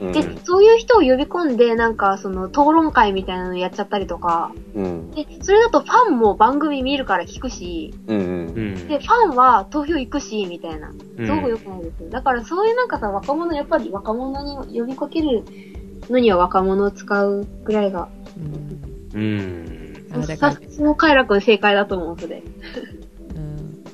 [0.00, 4.52] うん、で、そういう人を呼び込んで、なんかその討論会みたいなのやっちゃったりとか。
[4.74, 5.10] うん。
[5.10, 8.18] で、それだとファンも番組見るから聞くし、うん。
[8.18, 8.24] うん。
[8.24, 8.88] うん。
[8.88, 10.90] で、ファンは投票行くし、みたいな。
[10.90, 12.10] うんすごく良くないですよ。
[12.10, 15.44] だからそういうなんかさ、若者、やっぱり若者に呼びかける
[16.08, 19.92] のには若者を使うぐらいが、うんうん。
[20.70, 22.42] その快楽正解だと思う、それ。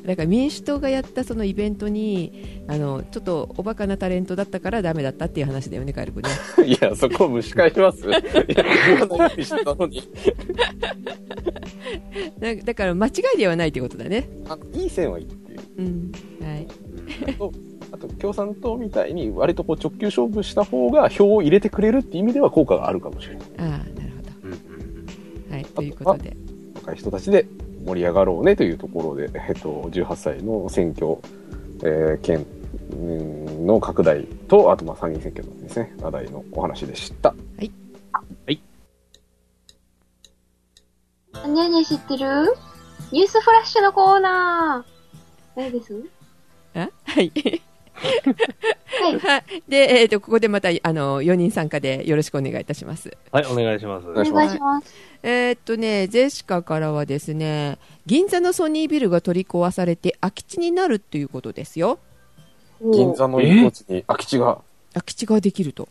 [0.08, 6.30] うんだから民主党がやったそのイベントにあのちょっとおバカなタレントだったからダメだったっていう話だよねカエル君ね。
[6.66, 8.04] いや、そこを蒸し返します？
[8.08, 8.20] いや、
[8.96, 9.44] 言わないように。
[9.44, 10.02] してたのに。
[12.40, 14.28] だだから間違いではないってことだね。
[14.48, 15.60] あのいい線はいいっていう。
[15.78, 16.66] うんはい。
[17.28, 17.52] あと、
[17.92, 23.44] あと共産党みたいに割とこう直球勝負した方が票を入れてくれるっていう意味では効果があるかもしれない。
[23.58, 23.82] ああなる
[24.42, 25.06] ほうんうん
[25.50, 26.36] どはいということで。
[26.76, 27.46] 若い人たちで
[27.88, 31.16] 盛り上がろうねというところで、えっと、18歳の選挙、
[31.82, 32.46] えー、権
[32.92, 37.34] うんの拡大と、あとまあ参議院選挙のですね、話題のお話でした。
[41.46, 42.54] ねえねえ知ってる？
[43.12, 45.56] ニュースフラッシュのコーナー。
[45.56, 46.04] 誰です？
[46.74, 47.32] あ はい。
[47.98, 49.18] はい。
[49.18, 49.62] はい。
[49.68, 53.16] で、えっ、と、ここでまた、あの、4人参加でよろしくお願いいたします。
[53.32, 54.08] はい、お願いします。
[54.08, 54.94] お願いしおます。
[55.22, 61.98] えーっとね、ジェシカからはですね、銀座のソニービルが取り壊されて空き地になるっていうことですよ。
[62.80, 64.60] 銀座の一等地に空き地が、
[64.94, 65.88] 空き地ができると。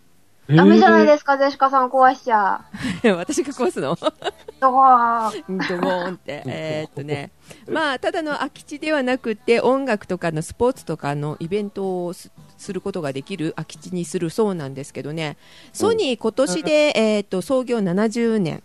[0.56, 2.62] ダメじゃないすですか、ゼシカさん壊しちゃ
[3.18, 3.93] 私が壊すの？
[3.93, 3.95] う。
[3.98, 6.43] どこードボーンって。
[6.48, 7.32] えーっとね、
[7.70, 15.38] まあ、ただの空き地ではなくて、音楽とかのスポーツとかのイベントをすすることができる空き地にするそうなんですけどね、
[15.74, 18.64] ソニー今年で、えーっと、創業70年。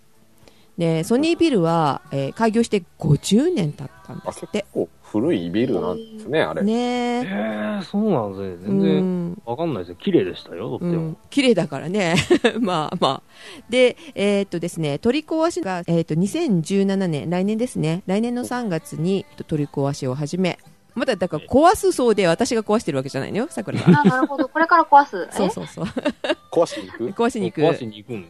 [0.78, 4.64] で、ソニービルは、えー開業して50年経ったんですって。
[4.72, 6.62] 構古いビルなんですね、あれ。
[6.62, 7.28] ねええ。
[7.80, 8.68] ー、そうなんですね。
[8.68, 9.96] 全う然んわかんないですよ。
[9.96, 10.90] 綺麗でしたよ、とっても。
[10.92, 12.14] うん、綺麗だからね、
[12.60, 13.22] まあまあ、
[13.68, 20.58] で、えーっとですね、取り壊しが、えーっと2017年、来年ですね、来年の3月に取り壊しを始め、
[20.94, 23.96] まだだから壊すそうで、私が壊してるわけじゃないのよ、さくらさん。
[23.96, 24.48] あ、なるほど。
[24.48, 25.26] これから壊す。
[25.32, 25.84] そうそうそう、
[26.50, 27.22] 壊しに行く？
[27.22, 27.60] 壊しに行く。
[27.62, 28.26] 壊しに行くん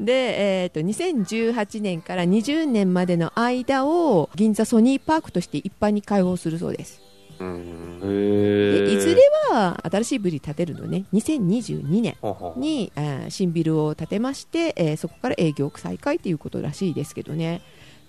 [0.00, 0.04] で。
[0.04, 7.00] で、えーっと2018年から20年までの間を銀座ソニーパークとして一般に開放するそうです。
[7.40, 8.00] うん。
[8.02, 12.16] へでいずれは新しいビル建てるのね、2022年。
[12.20, 17.60] ははに、えー新ビルを建てまして、えーそこから営業再開ということらしいですけどね、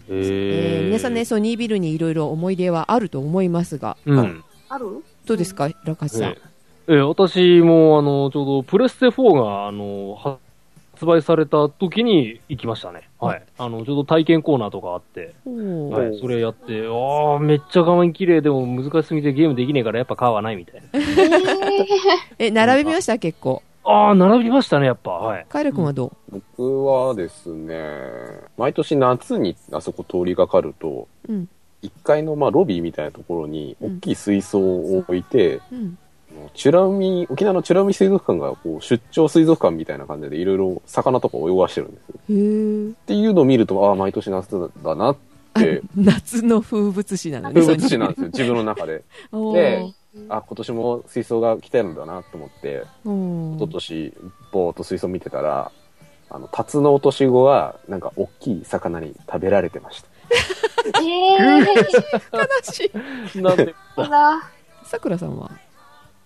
[0.10, 4.44] へえー皆さんね、ソニービルにいろいろ思い出はあると思いますが、うん。
[4.70, 5.04] ある？
[5.26, 6.30] どうですか、ラカシさん。
[6.32, 6.38] え
[6.88, 10.40] えええ私も、あの、ちょうどプレステ4が、あの、
[11.00, 13.08] 発売された時に行きましたね。
[13.22, 13.44] はい。
[13.58, 16.20] あの、ちょうど体験コーナーとかあって、はい。
[16.20, 20.90] それやって、ああ、めっちゃ画面綺麗でも難しすぎてゲームできねえからやっぱ買わないみたいな。
[22.38, 23.64] え並びました、結構。
[23.86, 25.12] ああ、並びましたね、やっぱ。
[25.12, 25.46] はい。
[25.48, 27.82] カイラ君はど僕はですね、
[28.58, 31.50] 毎年夏にあそこ通りがかると、う、うん
[31.82, 35.98] 1階のまあロビーみたいなところにうん大きい水槽を置いて、うん、
[36.54, 42.16] 美ら海、沖縄の美ら海水族館がこう出張水族館みたいな感じでいろいろ魚とか泳がしてるんですよ。
[42.92, 45.16] っていうのを見ると、ああ、毎年夏だなっ
[45.56, 49.04] て、 夏の風物詩なのね、風物詩なんですよ、自分の中で。
[49.54, 49.86] で
[50.28, 54.14] あ、今年も水槽が来てるんだなと思って、一昨年
[54.52, 55.72] ぼーっと水槽見てたら、
[56.32, 60.08] あの、タツノオトシゴが、なんか、大きい魚に食べられてました。
[61.02, 62.92] えー、悲し
[63.36, 63.42] い。
[63.42, 63.74] なんで？
[64.84, 65.50] さくらさんは？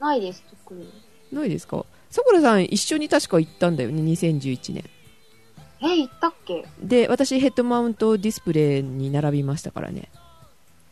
[0.03, 0.87] ないです、特に。
[1.31, 1.85] ないですか？
[2.09, 4.83] さくらさん一緒に確か行ったんだよね、2011年。
[5.81, 6.65] え、行ったっけ？
[6.81, 10.09] で、私ヘッドマウントディスプレイに並びましたからね。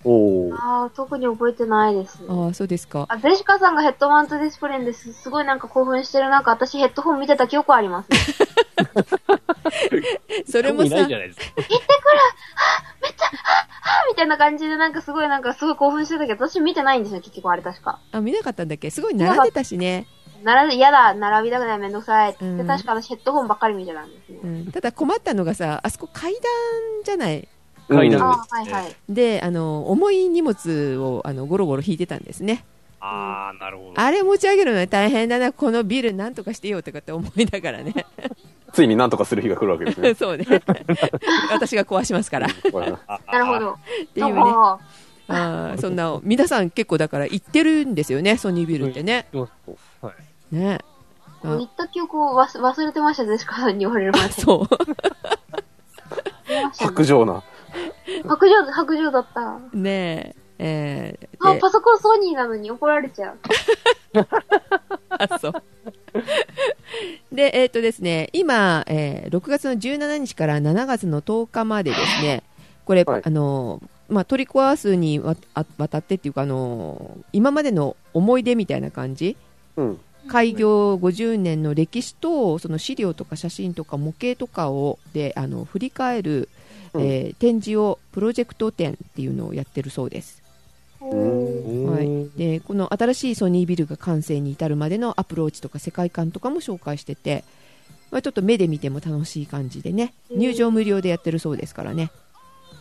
[0.03, 0.55] おー。
[0.55, 2.19] ああ、特に覚えてないです。
[2.27, 3.05] ああ、そうですか。
[3.09, 8.09] あ、ゼシカさんがヘッドマウントディスプレイです、すごいなんか興奮してる中、私ヘッドホン見てた記憶あります。
[10.51, 11.45] それもさ興味ないじゃ、ないですか。
[14.09, 17.99] みたいな感じでなんかすごいなんかすごい興奮してたけど、私見てないんですよ、結局あれ確か。
[18.11, 18.89] あ、見なかったんだっけ？
[18.89, 20.07] すごい並んでたしね。
[20.43, 24.39] なら、嫌だ、並びたくない、めんどくさいって、うん確か私ヘッドホンばっかり見てたんですね。
[24.43, 26.41] うん、ただ困ったのがさ、あそこ階段
[27.05, 27.47] じゃない？
[27.87, 28.95] 階段ああ、はいはい。
[29.09, 32.65] で、あの、重い荷物を、あの、ゴロゴロ引いてたんですね。
[33.01, 33.99] ああ、なるほど。
[33.99, 38.05] あれ持ち上げるのは大変だな、このビルなんとかしてよとかって思いながらね。
[38.71, 40.13] ついになんとかする日が来るわけですね。
[40.15, 40.45] そうね。
[41.51, 42.47] 私が壊しますから。
[42.47, 42.53] な
[43.39, 43.77] るほど。
[44.13, 44.41] ていうね。
[45.27, 49.27] あそんな、皆さん結構だから行ってるんですよね、ソニービルってね。
[49.33, 50.11] は
[50.51, 50.55] い。
[50.55, 50.79] ね。
[51.43, 54.31] あ行った記憶を忘忘れてました、ゼシカさんに言われるまで。
[54.33, 54.75] そう。
[56.73, 57.43] 白状な。
[58.27, 59.59] 白状、白状だった。
[59.73, 60.35] ねえ。
[60.63, 63.37] えあ、ー、でパソコンソニーなのに怒られちゃう。
[65.09, 65.53] あ、そう。
[67.31, 72.43] で、えっ、とですね、今、えー6月の17日から7月の10日までですね、
[72.85, 79.37] これ、はいあの、まあ、取り壊すにわあ渡ってっていうか、あの、今までの思い出みたいな感じ？
[79.77, 79.99] うん。
[80.27, 86.49] 開業50年の歴史と、その資料とか写真とか模型とかを、で、あの、振り返る、
[86.93, 87.01] うん。
[87.01, 90.41] えー展示を、プロジェクト展っていうのをやってるそうです。
[91.01, 97.43] うんはい、でこの新しいソニービルが完成に至るまでのアプローチとか世界観とかも紹介してて、
[98.11, 100.39] まあ、ちょっと目で見ても楽しい感じでねうん。
[100.39, 102.11] 入場無料でやってるそうですからね、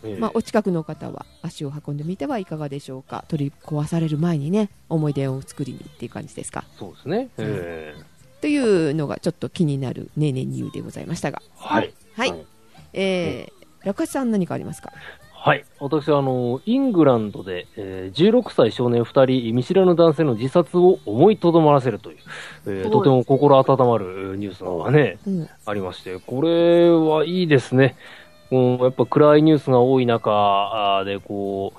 [0.02, 0.20] ええ。
[0.20, 3.24] まあ、お近くの方は足を運んでみてはいかがでしょうか。
[3.28, 6.64] 取り壊される前にね思い出を作りにっていう感じですか。
[6.78, 7.28] そうですね。
[7.38, 8.02] ええ。
[8.40, 11.42] というのがちょっと気になるねえねえニューでございましたが。
[11.56, 11.94] はい。
[12.14, 12.46] はい、はい。
[12.92, 14.92] えー、落下さん何かありますか？
[15.32, 15.64] はい。
[15.78, 22.18] 私は、あの、イングランドで、えー16歳少年2人、見知らぬ男性の自殺を思いとどまらせるという、
[22.66, 25.48] えーとても心温まるえーニュースがね、うん。
[25.64, 27.96] ありまして、これはいいですね。
[28.50, 31.72] うん、やっぱ暗いニュースが多い中で、こ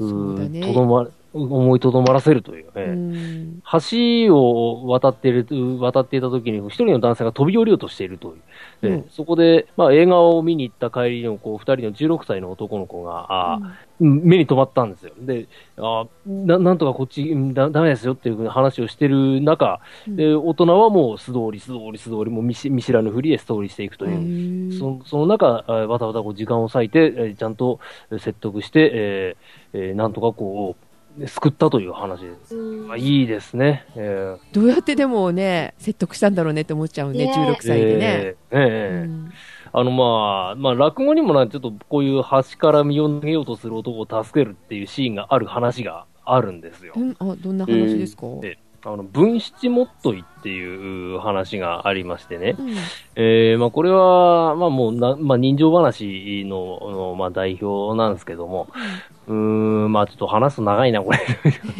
[0.00, 3.62] う、とどま、思いとどまらせるという、えう。
[3.80, 5.46] 橋を渡っている、
[5.80, 8.34] 渡っていた時に、一人の男性が飛び降りようとしているという。
[8.82, 13.60] でうんそこで、まあ、映画を見に行った帰りの、こう、二人の16歳の男の子が、あー
[14.00, 15.12] うん目に留まったんですよ。
[15.20, 24.72] で、あななんとかこっちだ、ダメですよっていう話をしてる中、うんで、大人はもう素通り、素通り、素通り、もう見し見知らぬふりで素通りしていくという。
[24.78, 27.78] そのその中、あわたわたこう時間を割いて、えーちゃんと
[28.10, 30.84] えー説得して、えーえーなんとかこう、
[31.26, 32.56] 救ったという話です。
[32.56, 33.86] うんまあ、いいですね。
[33.96, 38.00] えどうやってでもね、説得したんだろうねって思っちゃうね、ね16ー歳でね。
[38.00, 39.32] えーえーうん
[39.76, 46.92] あの、まあ、まあ、落語にもな、ちょっとこういう橋から身を投げようとする男を助けるっていうシーンがある話があるんですよ。
[46.96, 48.56] うん、あ、どんな話ですか、え
[48.86, 52.54] あの、分七もっといっていう話がありましてね。
[52.58, 52.74] うん
[53.16, 58.68] えー、まあ、これは、まあ、もうな、まあ、人情話の、のまあ、代表なんですけども、
[59.26, 61.18] うーん、まあ、ちょっと話すと長いな、これ。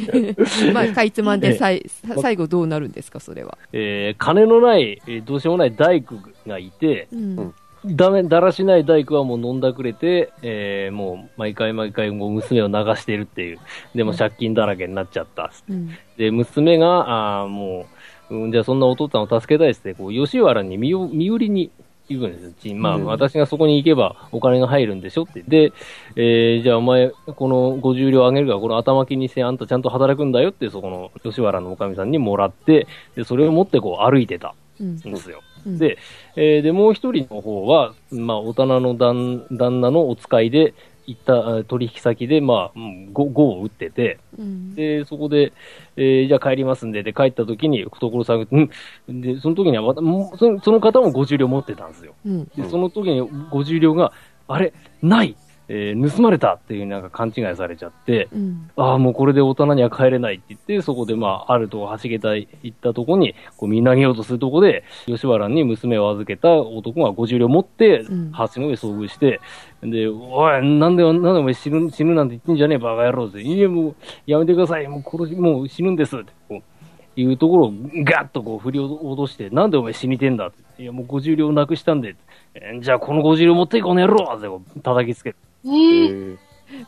[0.72, 3.58] まあ、かいつまんでさいさ最後どうなるんですか、それは。
[3.72, 7.54] えー、金のない、えーどうしようもない大工がいて、うん。
[7.86, 13.58] ダメ、だらしない大工はもう飲んだくれて、えー、もう毎回毎回もう娘を流しているっていう。
[13.94, 15.52] でも借金だらけになっちゃった。
[15.68, 15.90] うん。
[16.16, 17.86] で、娘が、あーも
[18.30, 21.70] う、うん、じゃあそんなお父さんを助けたいっつって、こう、吉原に身を、身売りに
[22.08, 22.52] 行くんですよ。
[22.58, 25.42] ちまあ、うん私がそこに行けばお金が入るんでしょって。
[25.42, 25.72] で、
[26.16, 35.40] えー、じゃあお前、この50両あげるから、この頭金にしてあんたちゃんと働くんだよって、そこの吉原のおかみさんにもらって、で、それを持ってこう歩いてたうんんですよ。
[35.48, 35.98] うんで、
[36.36, 40.74] えーで、もう一人の方は、まあ、大人の旦旦那のお使いで、
[41.06, 45.52] 行ったあ取引先で、まあ、うん5、5を打ってて、うんで、そこで、
[45.96, 52.14] えーじゃあ帰りますんで、で、帰った時に、所さんが、うん、で、その時にはそのその方も50両持ってたんですよ。
[52.24, 52.44] うん。
[52.56, 54.12] で、その時に50両が、
[54.48, 55.36] あれ、ない
[55.68, 58.70] えー盗まれたっていうなんか勘違いされちゃって、うん。
[58.76, 69.40] ああ、もうこれで大人には帰れないって言って、そこでまあ、あるとこ橋桁行ったとこに、こう見投げようとするとこで、吉原に娘を預けた男が50両持ってうん、橋の上遭遇して、
[69.82, 73.40] で、おい、なんで、なんでお前死ぬ、死ぬなんて言ってんじゃねえ、バカ野郎って。
[73.40, 73.94] いや、もう、
[74.26, 74.88] やめてください。
[74.88, 76.16] もう殺し、もう死ぬんです。
[76.16, 76.62] って、こう、
[77.20, 77.72] いうところを
[78.04, 80.82] ガッとこう振り落として、なんでお前死にてんだって。
[80.82, 82.16] いや、もう50両なくしたんで。
[82.54, 85.36] えーじゃあこの50両持っていこうの野郎ってこう叩きつける。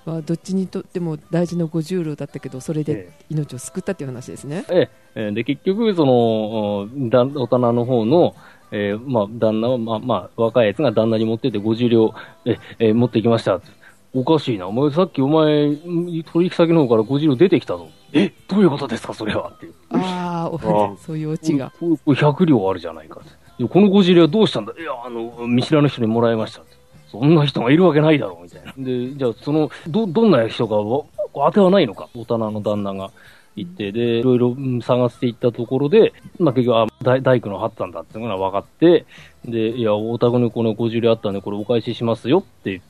[0.05, 4.65] まあ、どっちにとっても大事な50両だったけど、それでえ命を救ったっていう話ですね。
[4.71, 8.35] ええ、で、結局、その、大人の方の、
[8.73, 12.15] えーまあ、旦那は、まあ、まあ、若いやつが旦那に持ってて50両、
[12.45, 13.69] え、えー持ってきましたって。
[14.15, 14.67] おかしいな。
[14.67, 17.89] お前、さっきお前、ん取引先の方から50両出てきたぞ。
[18.13, 19.53] え、どういうことですか、それは。
[19.55, 19.67] って。
[19.91, 21.71] ああ、あそういうオチが。
[21.79, 23.21] これこれ100両あるじゃないか
[23.59, 26.86] この50両はどうしたんだいや、あの、見知らぬ人にもらいましたって。
[27.21, 28.73] そんな人がいるわけないだろう、みたいな。
[28.77, 31.05] で、じゃあ、その、ど、どんな人かわ、
[31.35, 33.11] 当てはないのか大人の旦那が
[33.57, 39.07] 行って、で、いろいろうん探していったところで、まあ、結局、あ、大大工の張ったんだっていうのが分かって、
[39.45, 42.81] で、いや、お宅にこの50両あったんで、これお返ししますよって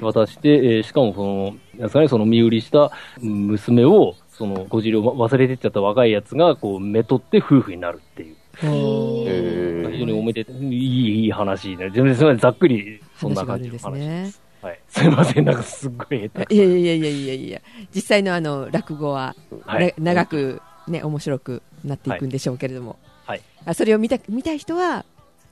[0.00, 2.90] 渡して、えーしかもその、やつがね、その身売りした
[3.22, 8.36] うん娘を、その50両忘れてっちゃった若いやつが、こう、めとって夫婦になるっていう。
[8.62, 14.38] え非常におめでたい、いい、いい話で、全然すみません、ざっくり、そんな感じです話です。
[14.38, 14.44] ね。
[14.62, 14.80] はい。
[14.88, 17.60] すいません、なんかすっごい下手いやいやいやいやいやいや、
[17.94, 19.94] 実際のあの落語は、はい。
[19.98, 25.04] な長く、ね、面白くなっていくんでしょうけれども、はいあそれを見た見たい人は、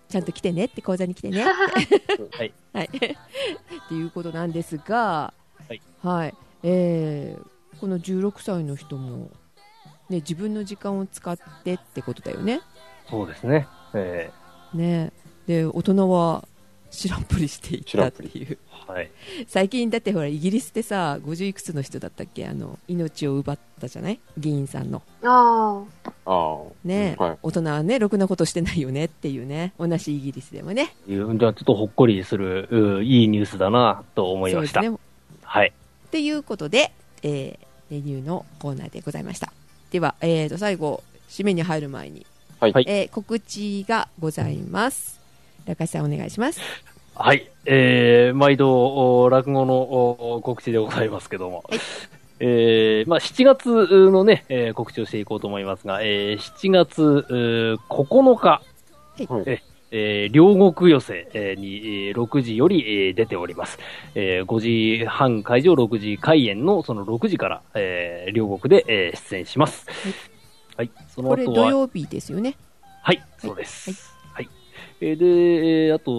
[0.08, 2.52] ちゃんと来てねって、講座に来てねって、はい。
[2.74, 5.32] はい、っていうことなんですが、
[5.68, 7.52] はいはいえー
[7.82, 9.28] この16歳の人も、
[10.08, 12.60] ね、自分の時間を使ってってことだよね。
[13.10, 13.66] そうですね。
[13.92, 14.30] え
[14.72, 15.12] ね
[15.48, 16.46] で大人は
[16.92, 18.58] 知らんぷりしていったっていう。
[18.88, 19.10] ーはい。
[19.48, 22.46] 最近だってほらイギリスってさ50いくつの人だったっけ？
[22.46, 24.20] あの命を奪ったじゃない？
[24.36, 25.02] 議員さんの。
[25.22, 25.82] あ
[26.26, 26.58] ああ。
[26.84, 27.38] ね、はい。
[27.42, 29.72] 大人はねろくなことしてないよねっていうね。
[29.78, 30.94] 同じイギリスでもね。
[31.08, 34.82] いうじゃあ、ちょっとほっこりする、ういいニュースだな、と思いました。
[34.82, 34.92] ね。
[35.42, 35.72] はい。
[36.06, 39.52] っていうことで、えーレビューのコーナーでございました。
[39.90, 42.26] では、えー、と最後締めに入る前に、
[42.58, 42.72] はい。
[42.72, 42.84] はい。
[42.88, 45.20] えー告知がございます
[45.66, 46.60] 中井さんお願いします
[47.14, 47.50] はい。
[47.66, 51.64] えー、毎度、お落語のお告知でございますけども。
[51.68, 51.80] はい
[52.44, 53.68] えー、まあ、7月
[54.10, 58.62] のね、えー告知をしていこうと思いますが、えー、7月うー9日、は
[59.42, 63.78] いええー両国寄せえーに、えー6時より、えー出ております。
[64.16, 64.58] えー5
[64.98, 69.86] 時半会場、6時開演のその6時から、えー両国で、えー出演します。
[70.76, 70.90] はい。
[71.14, 72.56] そのこれ土曜日ですよね。
[73.02, 73.90] はい、そうです。
[73.90, 74.11] はい。
[75.04, 75.24] えーで、
[75.88, 76.10] えーあと、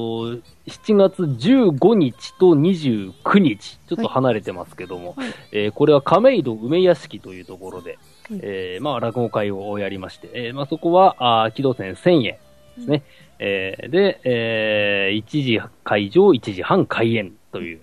[0.68, 5.30] 7月15日と29日、ちょっと離れてますけども、はい。
[5.54, 7.98] えーこれは亀戸梅屋敷というところで、
[8.30, 8.40] はい。
[8.44, 12.40] えーまあ、落語会をやりまして、えーまあ、そこは、あー軌道線1000円で
[12.80, 13.04] すね。
[13.40, 17.80] えーで、えー1時会場、1時半開演という、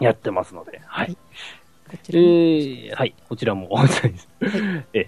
[0.00, 1.16] やってますので、はい。
[1.90, 3.68] えこちらもーはい、こちらも、
[4.94, 5.06] えー。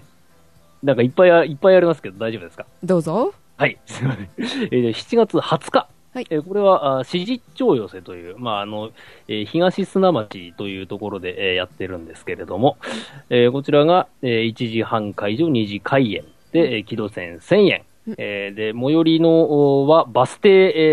[0.83, 2.65] なんかいっぱいあ、いっぱいありますけど大丈夫ですか？
[2.83, 3.33] どうぞ。
[3.57, 4.29] はい、 すみません。
[4.37, 5.87] えー7月20日。
[6.13, 8.91] はいえーこれは、あ指示町寄せという、まあ、あの、
[9.27, 12.77] えー東砂町というところで、えーやってるんですけれども、
[13.29, 17.81] えーこちらが、えー1時半会場、2時開演で、えー木戸線1000円。
[18.07, 20.49] うんえーで、最寄りのおはバス停、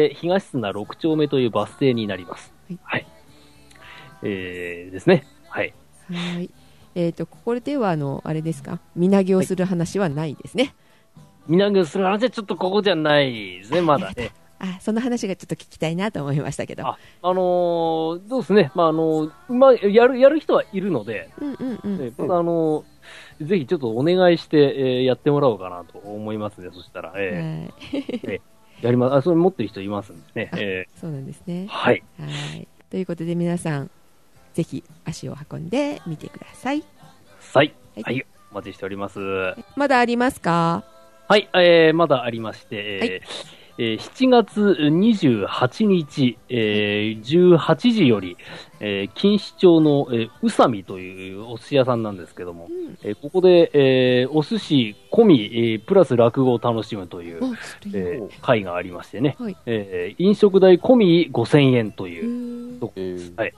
[0.06, 2.52] えー東砂6丁目というバス停になります。
[2.68, 3.06] はいはい。
[4.22, 5.24] えーですね。
[5.48, 5.74] はい。
[6.12, 6.48] はい。
[6.94, 10.74] えっ、と、これでは、あの、あれですか、身投げをする話はないですね。
[11.46, 14.30] みんながする話はちょっとここじゃないですね、まだね。
[14.58, 16.86] あ、その話がちょっと聞きたいなと思いましたけど。
[16.86, 22.00] ああのーどうですね、まあ、あのーまあ、やる、やる人はいるので、うんうんうん。
[22.00, 28.04] えまたあのーぜひちょっとお願いして、えーやってもらおうかなと思いますね、そしたら、えはい。
[28.22, 28.40] ー
[28.82, 31.66] やります、あ、それ持ってる人いますんでね、えそうなんですねー。
[31.66, 32.02] はい。
[32.20, 32.26] は
[32.56, 32.68] い。
[32.88, 33.90] ということで皆さん、
[34.54, 36.84] ぜひ足を運んでみてください。
[37.54, 37.74] はい。
[37.96, 38.26] はいはい。
[38.52, 39.18] お待ちしております。
[39.18, 40.84] はまだありますか？
[41.36, 41.48] い。
[41.54, 43.10] えーまだありまして、えーはい
[43.78, 48.36] えー7月28日、えー18時より、
[48.84, 52.98] えー錦糸町の、えー宇佐美というお寿司屋さんなんですけども、うん。
[53.04, 57.40] えーここで、えーお寿司込み、えープラス落語を楽しむという、
[57.94, 59.56] えー会がありましてね、はい。
[59.66, 62.80] えー飲食代込み5000円とへいう、ー。
[62.80, 63.32] とこえー。
[63.36, 63.52] はい。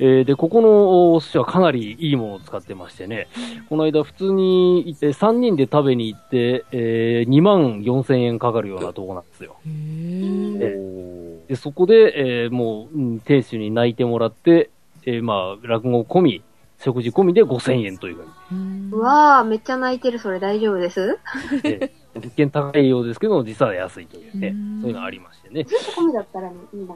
[0.00, 3.28] えーで、ここのお寿司はかなりいいものを使ってましてね、
[3.68, 9.56] この間普通に行って3人で食べに行って、え2万4000円かかるようなとこなんですよ。
[9.66, 10.58] へー。
[10.60, 14.70] えおーで、そこで、えーもう、うん店主に泣いてもらって、
[15.06, 16.42] えーまあ、落語込み、
[16.78, 18.90] 食事込みで5000円というふうに。
[18.92, 21.18] うわー、めっちゃ泣いてる、それ大丈夫です？
[21.64, 25.64] えー一見高いようですけど、実は安いというねうん、そういうのがありましてね。
[25.64, 26.94] ずっと込みだったらね、いいな。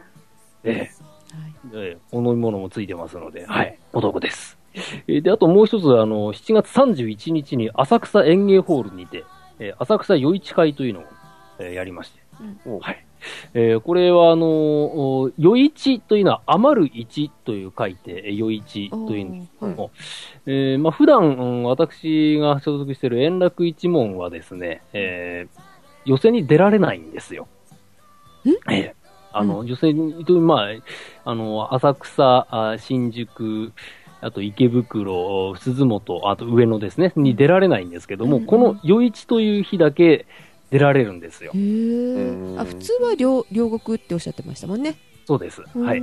[0.63, 0.81] えはい。
[0.85, 0.91] ー
[1.75, 1.97] え。
[2.13, 4.57] ーお飲み物もついてますので、はい、お得です。
[5.09, 9.25] えーで、あともう一つ、あの、7月31日に浅草園芸ホールにて、
[9.59, 11.05] えー浅草夜市会というのを、
[11.59, 12.21] えーやりまして、
[12.67, 12.79] うん。
[12.79, 13.05] はい。
[13.55, 19.91] えーこれは、あのお夜市というのは余る市という書いて、えー夜市というんですけども、
[20.47, 25.61] えーまあ、普段、うん私が所属している円楽一門はですね、えー
[26.05, 27.49] 予選に出られないんですよ。
[28.71, 28.95] え？
[28.95, 30.69] ーあの、予選に、ま
[31.25, 33.73] あ、あの、浅草、あ新宿、
[34.23, 38.47] あと池袋、鈴本、あと上野ですね、に出られないんですけども、うん。
[38.47, 40.27] この夜市という日だけ
[40.71, 44.97] 出られるんですよあ普通は両両国っておっしゃってましたもんね。
[45.27, 45.63] そうです。
[45.79, 46.03] はい。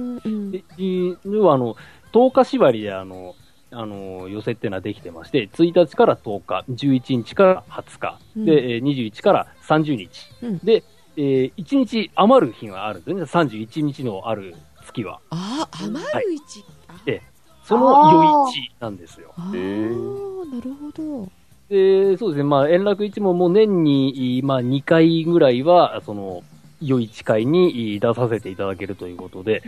[0.51, 1.75] で、い要はあの、
[2.13, 3.33] 10日縛りであの、
[3.71, 10.09] あの、寄せっていうのはできてまして、1日から10日、11日から20日、うんで、えー21から30日、
[10.43, 10.83] うんで、
[11.17, 14.55] えー1日余る日があるんですね、31日のある
[14.85, 15.19] 月は。
[15.31, 16.63] あー、余る位置。
[16.87, 17.21] あえ
[17.63, 19.33] その夜市なんですよ。
[19.35, 21.31] あへーなるほど。
[21.69, 26.43] で、そうですね、まあ、円楽一門も年に、まあ、2回ぐらいは、その、
[26.81, 29.63] 夜市会に出させていただけるということで、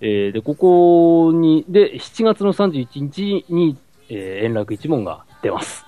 [0.00, 3.76] えーで、ここに、で、7月の31日に、
[4.08, 5.84] えー円楽一門が出ます。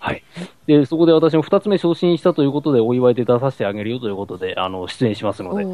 [0.00, 0.22] はい。
[0.66, 5.64] で、そこで私も2つ目昇進したということで、お祝いで出させてあげるよということで、あの、出演しますので、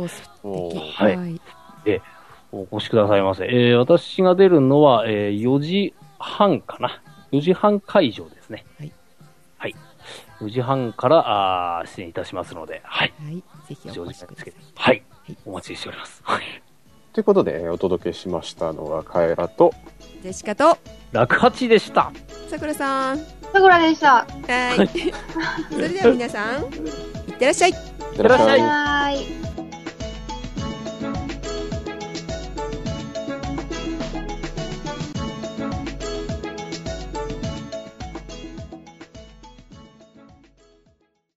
[0.96, 1.40] はいはい。
[2.52, 3.46] お越しくださいませ。
[3.46, 7.00] えー私が出るのは、えー4時半かな。
[7.32, 8.64] 4時半会場ですね。
[8.78, 8.92] はい。
[9.58, 9.74] はい。
[10.40, 13.12] 4時半から、あー出演いたしますので、はい。
[13.24, 13.34] はい。
[13.68, 14.54] ぜひ正お越しください。
[14.74, 15.36] はいはい。
[15.46, 16.20] お待ちしております。
[16.24, 16.42] はい。
[17.12, 19.72] ということで、えーお届けしましたのは、カエラと、
[20.22, 20.76] ジェシカと、
[21.12, 22.12] 楽八でした。
[22.48, 23.18] さくらさん。
[23.18, 24.26] さくらでした。
[24.26, 24.88] はい。
[25.72, 26.70] それでは皆さん、いっ
[27.38, 27.70] てらっしゃい。
[27.70, 29.53] いっってらっしゃい。